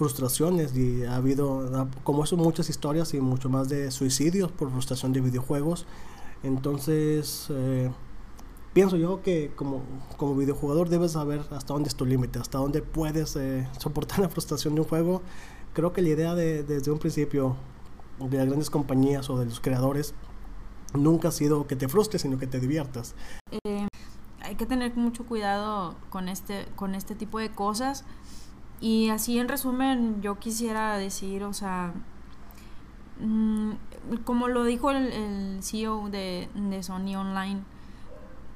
frustraciones 0.00 0.74
y 0.74 1.04
ha 1.04 1.16
habido, 1.16 1.86
como 2.04 2.24
eso, 2.24 2.38
muchas 2.38 2.70
historias 2.70 3.12
y 3.12 3.20
mucho 3.20 3.50
más 3.50 3.68
de 3.68 3.90
suicidios 3.90 4.50
por 4.50 4.70
frustración 4.70 5.12
de 5.12 5.20
videojuegos. 5.20 5.84
Entonces, 6.42 7.48
eh, 7.50 7.90
pienso 8.72 8.96
yo 8.96 9.20
que 9.22 9.52
como, 9.54 9.82
como 10.16 10.34
videojugador 10.36 10.88
debes 10.88 11.12
saber 11.12 11.42
hasta 11.50 11.74
dónde 11.74 11.90
es 11.90 11.96
tu 11.96 12.06
límite, 12.06 12.38
hasta 12.38 12.56
dónde 12.56 12.80
puedes 12.80 13.36
eh, 13.36 13.68
soportar 13.78 14.20
la 14.20 14.30
frustración 14.30 14.74
de 14.74 14.80
un 14.80 14.88
juego. 14.88 15.20
Creo 15.74 15.92
que 15.92 16.00
la 16.00 16.08
idea 16.08 16.34
de, 16.34 16.62
desde 16.62 16.90
un 16.90 16.98
principio 16.98 17.56
de 18.18 18.38
las 18.38 18.46
grandes 18.46 18.70
compañías 18.70 19.28
o 19.28 19.38
de 19.38 19.44
los 19.44 19.60
creadores 19.60 20.14
nunca 20.94 21.28
ha 21.28 21.32
sido 21.32 21.66
que 21.66 21.76
te 21.76 21.88
frustres, 21.88 22.22
sino 22.22 22.38
que 22.38 22.46
te 22.46 22.58
diviertas. 22.58 23.14
Eh, 23.66 23.86
hay 24.40 24.54
que 24.54 24.64
tener 24.64 24.96
mucho 24.96 25.26
cuidado 25.26 25.94
con 26.08 26.30
este, 26.30 26.66
con 26.74 26.94
este 26.94 27.14
tipo 27.14 27.38
de 27.38 27.50
cosas 27.50 28.06
y 28.80 29.10
así 29.10 29.38
en 29.38 29.48
resumen, 29.48 30.22
yo 30.22 30.38
quisiera 30.38 30.96
decir, 30.96 31.44
o 31.44 31.52
sea, 31.52 31.92
mm, 33.20 33.72
como 34.24 34.48
lo 34.48 34.64
dijo 34.64 34.90
el, 34.90 35.58
CEO 35.62 36.08
de, 36.08 36.48
Sony 36.82 37.14
Online, 37.16 37.60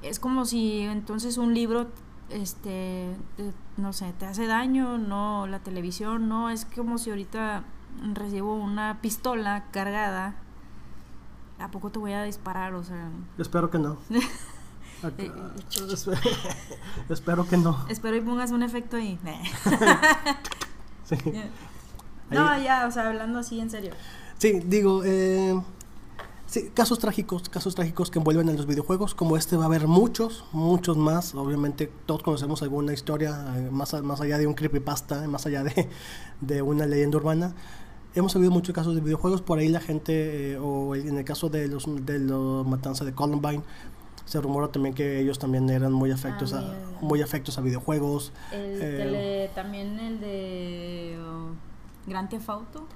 es 0.02 0.18
como 0.18 0.46
si 0.46 0.80
entonces 0.80 1.36
un 1.36 1.52
libro, 1.52 1.88
este, 2.30 3.14
no 3.76 3.92
sé, 3.92 4.14
te 4.18 4.24
hace 4.24 4.46
daño, 4.46 4.96
no, 4.96 5.46
la 5.46 5.58
televisión, 5.58 6.28
no, 6.28 6.48
es 6.48 6.64
como 6.64 6.96
si 6.96 7.10
ahorita 7.10 7.64
recibo 8.14 8.54
una 8.54 9.00
pistola 9.02 9.66
cargada, 9.72 10.36
¿a 11.58 11.70
poco 11.70 11.90
te 11.90 11.98
voy 11.98 12.12
a 12.12 12.22
disparar? 12.22 12.74
O 12.74 12.82
sea... 12.82 13.10
Espero 13.36 13.70
que 13.70 13.78
no. 13.78 13.98
Espero 17.08 17.46
que 17.46 17.56
no. 17.56 17.86
Espero 17.88 18.16
y 18.16 18.20
pongas 18.20 18.50
un 18.50 18.62
efecto 18.62 18.96
ahí. 18.96 19.18
No, 22.30 22.62
ya, 22.62 22.86
o 22.86 22.90
sea, 22.90 23.08
hablando 23.08 23.38
así 23.38 23.60
en 23.60 23.70
serio. 23.70 23.92
Sí, 24.38 24.60
digo, 24.64 25.02
eh, 25.04 25.60
sí, 26.46 26.70
casos 26.74 26.98
trágicos, 26.98 27.48
casos 27.48 27.74
trágicos 27.74 28.10
que 28.10 28.18
envuelven 28.18 28.48
en 28.48 28.56
los 28.56 28.66
videojuegos, 28.66 29.14
como 29.14 29.36
este 29.36 29.56
va 29.56 29.64
a 29.64 29.66
haber 29.66 29.86
muchos, 29.86 30.44
muchos 30.52 30.96
más. 30.96 31.34
Obviamente 31.34 31.90
todos 32.06 32.22
conocemos 32.22 32.62
alguna 32.62 32.92
historia, 32.92 33.54
eh, 33.56 33.70
más, 33.70 33.92
más 34.02 34.20
allá 34.20 34.38
de 34.38 34.46
un 34.46 34.54
creepypasta, 34.54 35.28
más 35.28 35.46
allá 35.46 35.62
de, 35.62 35.88
de 36.40 36.62
una 36.62 36.86
leyenda 36.86 37.18
urbana 37.18 37.54
hemos 38.14 38.32
sabido 38.32 38.50
muchos 38.50 38.74
casos 38.74 38.94
de 38.94 39.00
videojuegos, 39.00 39.42
por 39.42 39.58
ahí 39.58 39.68
la 39.68 39.80
gente, 39.80 40.52
eh, 40.52 40.58
o 40.58 40.94
en 40.94 41.18
el 41.18 41.24
caso 41.24 41.48
de 41.48 41.68
los 41.68 41.84
de 42.06 42.18
los 42.18 42.66
matanzas 42.66 43.06
de 43.06 43.12
Columbine, 43.12 43.62
se 44.24 44.40
rumora 44.40 44.68
también 44.68 44.94
que 44.94 45.20
ellos 45.20 45.38
también 45.38 45.68
eran 45.68 45.92
muy 45.92 46.10
afectos, 46.10 46.52
a, 46.54 46.74
muy 47.00 47.22
afectos 47.22 47.58
a 47.58 47.60
videojuegos. 47.60 48.32
Eh, 48.52 49.50
también 49.54 49.98
el 50.00 50.20
de 50.20 51.18
uh, 51.20 52.10
Grand 52.10 52.28
Theft 52.28 52.48
Auto, 52.48 52.86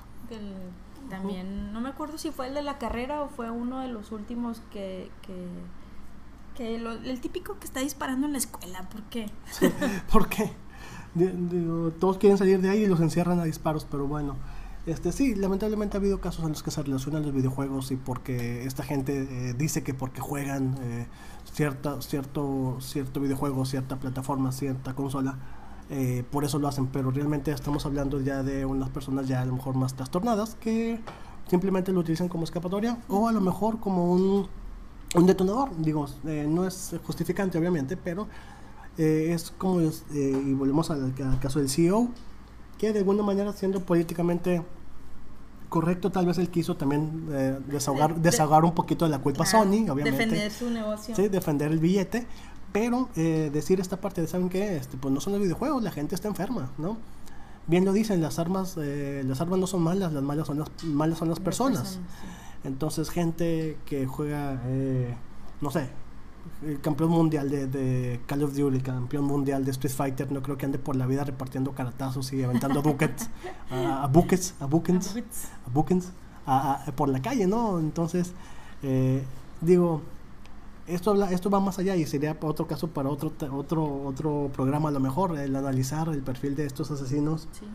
también, 1.09 1.73
no 1.73 1.81
me 1.81 1.89
acuerdo 1.89 2.19
si 2.19 2.31
fue 2.31 2.49
el 2.49 2.55
de 2.55 2.63
la 2.63 2.79
carrera 2.79 3.23
o 3.23 3.29
fue 3.29 3.51
uno 3.51 3.81
de 3.81 3.89
los 3.89 4.13
últimos 4.13 4.61
que... 4.73 5.11
que, 5.23 5.49
el 6.59 7.21
típico 7.21 7.57
que 7.61 7.67
está 7.67 7.79
disparando 7.81 8.27
en 8.27 8.33
la 8.33 8.39
escuela, 8.39 8.83
¿por 8.91 9.03
qué? 9.05 9.31
¿Por 10.13 10.29
qué? 10.29 10.51
todos 12.01 12.19
quieren 12.19 12.37
salir 12.37 12.61
de 12.61 12.69
ahí 12.69 12.83
y 12.83 12.87
los 12.87 13.01
encierran 13.01 13.39
a 13.39 13.45
disparos, 13.45 13.87
pero 13.89 14.07
bueno. 14.07 14.37
Este, 14.89 15.13
sí, 15.13 15.35
lamentablemente 15.35 15.99
ha 15.99 16.01
habido 16.01 16.19
casos 16.19 16.45
en 16.45 16.53
los 16.53 16.63
que 16.63 16.71
se 16.71 16.83
relacionan 16.83 17.23
los 17.23 17.35
videojuegos 17.35 17.91
y 17.91 17.97
porque 17.97 18.65
esta 18.65 18.83
gente 18.83 19.51
eh, 19.51 19.53
dice 19.53 19.83
que 19.83 19.93
porque 19.93 20.23
juegan 20.23 20.79
eh, 20.81 21.07
cierta, 21.53 22.01
cierto, 22.01 22.79
cierto 22.81 23.21
videojuego, 23.21 23.67
cierta 23.67 23.97
plataforma, 23.97 24.51
cierta 24.51 24.95
consola, 24.95 25.37
eh, 25.91 26.25
por 26.31 26.47
eso 26.47 26.59
lo 26.59 26.69
hacen, 26.69 26.87
pero 26.87 27.11
realmente 27.11 27.53
estamos 27.53 27.85
hablando 27.85 28.19
ya 28.23 28.43
de 28.43 28.65
unas 28.65 28.89
personas 28.89 29.29
ya 29.29 29.43
a 29.43 29.45
lo 29.45 29.57
mejor 29.57 29.75
más 29.75 29.93
trastornadas 29.93 30.55
que 30.55 30.99
simplemente 31.49 31.93
lo 31.93 32.01
utilizan 32.01 32.29
como 32.31 32.45
escapatoria 32.45 32.97
o 33.09 33.29
a 33.29 33.33
lo 33.33 33.43
mejor 33.43 33.81
como 33.81 34.11
un, 34.11 34.49
un 35.15 35.27
detonador, 35.27 35.69
digo, 35.77 36.07
no 36.25 36.67
es 36.67 36.97
justificante 37.05 37.59
obviamente, 37.59 37.99
pero 37.99 38.27
es 38.97 39.51
como, 39.51 39.83
y 39.83 40.55
volvemos 40.55 40.91
al, 40.91 41.13
al 41.23 41.41
caso 41.41 41.59
del 41.59 41.69
CEO, 41.69 42.09
que 42.79 42.95
de 42.95 43.01
alguna 43.01 43.23
manera 43.23 43.53
siendo 43.53 43.81
políticamente 43.81 44.63
correcto, 45.69 46.11
tal 46.11 46.27
vez 46.27 46.39
él 46.39 46.49
quiso 46.49 46.77
también 46.77 47.29
eh, 47.31 47.59
desahogar, 47.67 48.17
desahogar 48.17 48.65
un 48.65 48.75
poquito 48.75 49.05
de 49.05 49.11
la 49.11 49.19
culpa 49.19 49.47
Sony, 49.47 49.89
obviamente. 49.89 50.11
Defender 50.11 50.51
su 50.51 50.71
negocio. 50.71 51.15
Sí, 51.15 51.29
defender 51.29 51.71
el 51.71 51.79
billete, 51.79 52.27
pero 52.73 53.09
eh, 53.17 53.51
decir 53.53 53.81
esta 53.81 54.01
parte 54.01 54.21
de, 54.21 54.27
¿saben 54.27 54.49
qué? 54.49 54.77
Este, 54.77 54.97
pues 54.97 55.13
no 55.13 55.21
son 55.21 55.35
los 55.35 55.43
videojuegos, 55.43 55.83
la 55.83 55.91
gente 55.91 56.15
está 56.15 56.29
enferma, 56.29 56.71
¿no? 56.79 56.97
Bien 57.67 57.85
lo 57.85 57.93
dicen, 57.93 58.23
las 58.23 58.39
armas, 58.39 58.77
eh, 58.81 59.23
las 59.27 59.41
armas 59.41 59.59
no 59.59 59.67
son 59.67 59.83
malas, 59.83 60.13
las 60.13 60.23
malas 60.23 60.47
son 60.47 60.59
las, 60.59 60.71
malas 60.85 61.19
son 61.19 61.29
las 61.29 61.41
personas. 61.41 61.99
Entonces, 62.65 63.11
gente 63.11 63.77
que 63.85 64.07
juega, 64.07 64.61
no 65.61 65.71
sé, 65.71 65.91
el 66.63 66.81
campeón 66.81 67.11
mundial 67.11 67.49
de, 67.51 68.21
Call 68.27 68.43
of 68.43 68.55
Duty, 68.55 68.77
el 68.77 68.83
campeón 68.83 69.25
mundial 69.25 69.65
de 69.65 69.71
Street 69.71 69.95
Fighter, 69.95 70.33
no 70.33 70.43
creo 70.43 70.59
que 70.59 70.67
ande 70.67 70.79
por 70.79 70.97
la 70.97 71.07
vida 71.07 71.25
repartiendo 71.25 71.73
caratazos 71.73 72.33
y 72.33 72.43
aventando 72.43 72.83
buckets, 72.83 73.29
a, 73.71 74.07
buckets, 74.09 74.55
a 74.61 74.67
buckets, 74.67 75.17
a 75.67 75.71
buckets, 75.71 76.13
por 76.97 77.09
la 77.09 77.23
calle, 77.23 77.47
¿no? 77.47 77.79
Entonces, 77.79 78.33
eh, 78.83 79.23
digo, 79.61 80.03
esto, 80.87 81.11
habla, 81.11 81.31
esto 81.31 81.51
va 81.51 81.61
más 81.61 81.79
allá 81.79 81.95
y 81.95 82.07
sería 82.07 82.37
otro 82.41 82.67
caso 82.67 82.89
para 82.89 83.09
otro, 83.09 83.33
otro, 83.53 84.03
otro 84.05 84.51
programa 84.53 84.89
a 84.89 84.93
lo 84.93 85.01
mejor, 85.01 85.39
el 85.39 85.55
analizar 85.55 86.09
el 86.09 86.23
perfil 86.23 86.57
de 86.57 86.67
estos 86.67 86.91
asesinos. 86.91 87.49
Sí. 87.53 87.67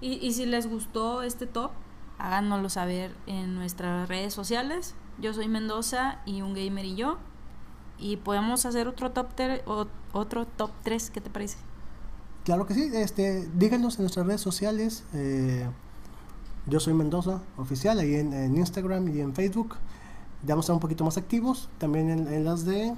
Y, 0.00 0.26
y 0.26 0.32
si 0.32 0.46
les 0.46 0.66
gustó 0.66 1.22
este 1.22 1.46
top, 1.46 1.70
háganoslo 2.18 2.68
saber 2.68 3.14
en 3.26 3.54
nuestras 3.54 4.08
redes 4.08 4.34
sociales. 4.34 4.94
Yo 5.20 5.32
soy 5.32 5.46
Mendoza 5.46 6.20
y 6.26 6.42
un 6.42 6.54
gamer 6.54 6.84
y 6.84 6.96
yo 6.96 7.18
y 7.98 8.16
podemos 8.16 8.66
hacer 8.66 8.88
otro 8.88 9.10
top 9.12 9.28
o, 9.66 9.86
otro 10.12 10.46
top 10.46 10.70
3, 10.82 11.10
¿qué 11.10 11.20
te 11.20 11.30
parece? 11.30 11.56
Claro 12.44 12.66
que 12.66 12.74
sí, 12.74 12.90
este, 12.92 13.48
díganos 13.56 13.96
en 13.96 14.02
nuestras 14.02 14.26
redes 14.26 14.40
sociales. 14.40 15.04
Eh, 15.14 15.66
yo 16.66 16.80
soy 16.80 16.94
Mendoza 16.94 17.40
Oficial, 17.56 17.98
ahí 17.98 18.14
en, 18.14 18.56
Instagram 18.56 19.08
y 19.08 19.20
en 19.20 19.34
Facebook. 19.34 19.76
Ya 20.42 20.54
vamos 20.54 20.64
a 20.64 20.66
estar 20.66 20.74
un 20.74 20.80
poquito 20.80 21.04
más 21.04 21.16
activos. 21.16 21.68
También 21.78 22.10
en, 22.10 22.44
las 22.44 22.66
de 22.66 22.94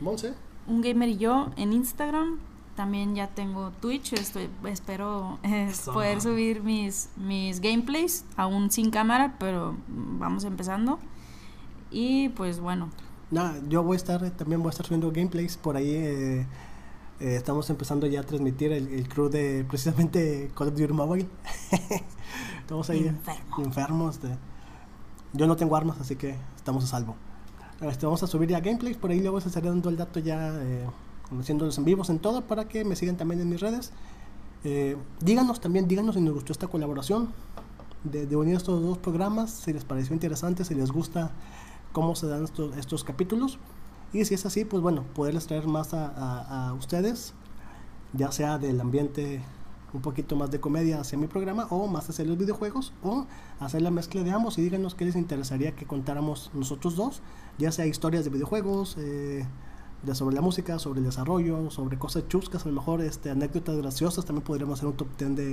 Monse. 0.00 0.34
Un 0.66 0.80
gamer 0.80 1.08
y 1.08 1.16
yo 1.16 1.50
en 1.56 1.72
Instagram. 1.72 2.38
También 2.74 3.14
ya 3.14 3.28
tengo 3.28 3.70
Twitch. 3.80 4.12
Estoy, 4.14 4.48
espero 4.64 5.38
eh, 5.42 5.72
poder 5.84 6.20
subir 6.20 6.62
mis, 6.62 7.10
mis 7.16 7.60
gameplays, 7.60 8.24
aún 8.36 8.70
sin 8.70 8.90
cámara, 8.90 9.36
pero 9.38 9.76
vamos 9.88 10.44
empezando. 10.44 10.98
Y 11.90 12.30
pues 12.30 12.60
bueno, 12.60 12.90
Nada, 13.30 13.60
yo 13.68 13.82
voy 13.82 13.94
a 13.94 13.96
estar, 13.96 14.30
también 14.30 14.62
voy 14.62 14.68
a 14.68 14.70
estar 14.70 14.86
subiendo 14.86 15.10
gameplays 15.12 15.56
por 15.56 15.76
ahí. 15.76 15.90
Eh, 15.90 16.46
eh, 17.20 17.34
estamos 17.34 17.68
empezando 17.68 18.06
ya 18.06 18.20
a 18.20 18.22
transmitir 18.22 18.72
el, 18.72 19.08
crew 19.08 19.28
de 19.28 19.64
precisamente 19.68 20.50
Call 20.54 20.68
of 20.68 20.74
Duty 20.76 20.92
Mobile. 20.92 21.26
estamos 22.60 22.88
ahí 22.90 23.12
enfermos. 23.58 24.20
yo 25.32 25.46
no 25.46 25.56
tengo 25.56 25.76
armas, 25.76 26.00
así 26.00 26.16
que 26.16 26.36
estamos 26.56 26.84
a 26.84 26.86
salvo. 26.86 27.16
Este, 27.80 28.06
vamos 28.06 28.22
a 28.22 28.26
subir 28.26 28.48
ya 28.48 28.60
gameplays, 28.60 28.96
por 28.96 29.10
ahí 29.10 29.20
luego 29.20 29.38
les 29.38 29.46
estaré 29.46 29.68
dando 29.68 29.88
el 29.88 29.96
dato 29.96 30.20
ya, 30.20 30.52
eh, 30.60 30.86
haciendo 31.38 31.64
los 31.64 31.78
en 31.78 31.84
vivos 31.84 32.10
en 32.10 32.18
todo 32.18 32.42
para 32.42 32.66
que 32.66 32.84
me 32.84 32.96
sigan 32.96 33.16
también 33.16 33.40
en 33.40 33.48
mis 33.48 33.60
redes. 33.60 33.92
Eh, 34.64 34.96
díganos 35.20 35.60
también, 35.60 35.86
díganos 35.86 36.16
si 36.16 36.20
nos 36.20 36.34
gustó 36.34 36.52
esta 36.52 36.66
colaboración 36.66 37.28
de, 38.02 38.26
de, 38.26 38.36
unir 38.36 38.56
estos 38.56 38.82
dos 38.82 38.98
programas, 38.98 39.50
si 39.50 39.72
les 39.72 39.84
pareció 39.84 40.14
interesante, 40.14 40.64
si 40.64 40.74
les 40.74 40.90
gusta 40.90 41.30
cómo 41.92 42.14
se 42.16 42.26
dan 42.26 42.44
estos, 42.44 42.76
estos 42.76 43.04
capítulos. 43.04 43.58
Y 44.12 44.24
si 44.24 44.34
es 44.34 44.46
así, 44.46 44.64
pues 44.64 44.82
bueno, 44.82 45.04
poderles 45.14 45.46
traer 45.46 45.66
más 45.66 45.94
a, 45.94 46.06
a, 46.06 46.68
a 46.68 46.74
ustedes, 46.74 47.34
ya 48.14 48.32
sea 48.32 48.58
del 48.58 48.80
ambiente 48.80 49.42
un 49.92 50.02
poquito 50.02 50.36
más 50.36 50.50
de 50.50 50.60
comedia 50.60 51.00
hacia 51.00 51.18
mi 51.18 51.26
programa 51.26 51.66
o 51.70 51.86
más 51.86 52.08
hacia 52.10 52.24
los 52.24 52.36
videojuegos 52.36 52.92
o 53.02 53.26
hacer 53.58 53.82
la 53.82 53.90
mezcla 53.90 54.22
de 54.22 54.30
ambos 54.30 54.58
y 54.58 54.62
díganos 54.62 54.94
qué 54.94 55.04
les 55.04 55.16
interesaría 55.16 55.74
que 55.74 55.86
contáramos 55.86 56.50
nosotros 56.54 56.96
dos, 56.96 57.22
ya 57.58 57.72
sea 57.72 57.86
historias 57.86 58.24
de 58.24 58.30
videojuegos, 58.30 58.96
eh, 58.98 59.46
de 60.02 60.14
sobre 60.14 60.34
la 60.36 60.42
música, 60.42 60.78
sobre 60.78 61.00
el 61.00 61.06
desarrollo, 61.06 61.70
sobre 61.70 61.98
cosas 61.98 62.28
chuscas, 62.28 62.64
a 62.64 62.68
lo 62.68 62.74
mejor 62.74 63.00
este, 63.00 63.30
anécdotas 63.30 63.76
graciosas, 63.76 64.24
también 64.24 64.44
podríamos 64.44 64.78
hacer 64.78 64.88
un 64.88 64.96
top 64.96 65.08
10 65.18 65.36
de, 65.36 65.48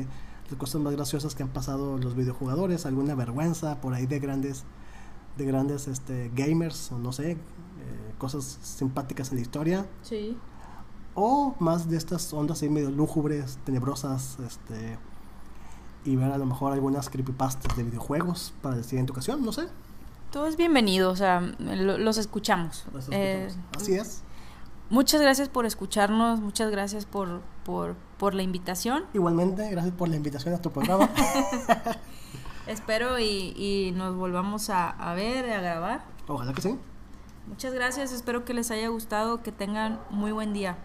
de 0.49 0.57
cosas 0.57 0.81
más 0.81 0.93
graciosas 0.93 1.33
que 1.33 1.43
han 1.43 1.49
pasado 1.49 1.97
los 1.97 2.15
videojugadores, 2.15 2.85
alguna 2.85 3.15
vergüenza 3.15 3.81
por 3.81 3.93
ahí 3.93 4.05
de 4.05 4.19
grandes 4.19 4.65
de 5.37 5.45
grandes 5.45 5.87
este, 5.87 6.31
gamers 6.33 6.91
o 6.91 6.99
no 6.99 7.11
sé, 7.11 7.31
eh, 7.31 7.37
cosas 8.17 8.59
simpáticas 8.61 9.31
en 9.31 9.35
la 9.37 9.41
historia. 9.41 9.85
Sí 10.01 10.37
o 11.15 11.55
más 11.59 11.89
de 11.89 11.97
estas 11.97 12.31
ondas 12.33 12.61
ahí 12.61 12.69
medio 12.69 12.91
lúgubres, 12.91 13.57
tenebrosas, 13.63 14.37
este 14.45 14.99
y 16.03 16.15
ver 16.15 16.31
a 16.31 16.37
lo 16.37 16.45
mejor 16.45 16.71
algunas 16.71 17.09
creepypastas 17.09 17.75
de 17.75 17.83
videojuegos 17.83 18.53
para 18.61 18.75
la 18.75 18.83
siguiente 18.83 19.11
ocasión, 19.11 19.43
no 19.43 19.51
sé. 19.51 19.67
Todo 20.31 20.45
es 20.45 20.55
bienvenido, 20.55 21.09
o 21.09 21.15
sea, 21.15 21.39
lo, 21.57 21.97
los 21.97 22.17
escuchamos. 22.19 22.85
Los 22.93 23.05
escuchamos. 23.05 23.13
Eh, 23.13 23.49
Así 23.75 23.95
es. 23.95 24.21
Muchas 24.91 25.19
gracias 25.19 25.49
por 25.49 25.65
escucharnos, 25.65 26.41
muchas 26.41 26.69
gracias 26.69 27.07
por, 27.07 27.41
por, 27.63 27.95
por 28.19 28.35
la 28.35 28.43
invitación. 28.43 29.05
Igualmente, 29.15 29.67
gracias 29.71 29.95
por 29.95 30.09
la 30.09 30.15
invitación 30.17 30.53
a 30.53 30.61
tu 30.61 30.69
programa. 30.69 31.09
Espero 32.67 33.19
y, 33.19 33.53
y, 33.55 33.93
nos 33.95 34.15
volvamos 34.15 34.69
a, 34.69 34.89
a 34.89 35.13
ver, 35.13 35.49
a 35.51 35.61
grabar. 35.61 36.05
Ojalá 36.27 36.53
que 36.53 36.61
sí. 36.61 36.77
Muchas 37.47 37.73
gracias, 37.73 38.11
espero 38.11 38.43
que 38.43 38.53
les 38.53 38.71
haya 38.71 38.87
gustado, 38.87 39.43
que 39.43 39.51
tengan 39.51 39.99
muy 40.09 40.31
buen 40.31 40.51
día 40.53 40.77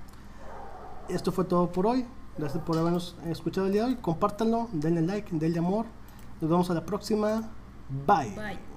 esto 1.11 1.33
fue 1.33 1.45
todo 1.45 1.71
por 1.71 1.87
hoy. 1.87 2.07
Gracias 2.39 2.63
por 2.63 2.79
habernos 2.79 3.17
escuchado 3.27 3.67
el 3.67 3.73
día 3.73 3.83
de 3.83 3.89
hoy. 3.89 3.97
Compártanlo, 3.97 4.69
denle 4.73 5.03
like, 5.03 5.37
denle 5.37 5.59
amor. 5.59 5.87
Nos 6.41 6.51
vemos 6.51 6.71
a 6.71 6.75
la 6.75 6.85
próxima. 6.85 7.51
Bye. 8.07 8.31
Bye. 8.37 8.70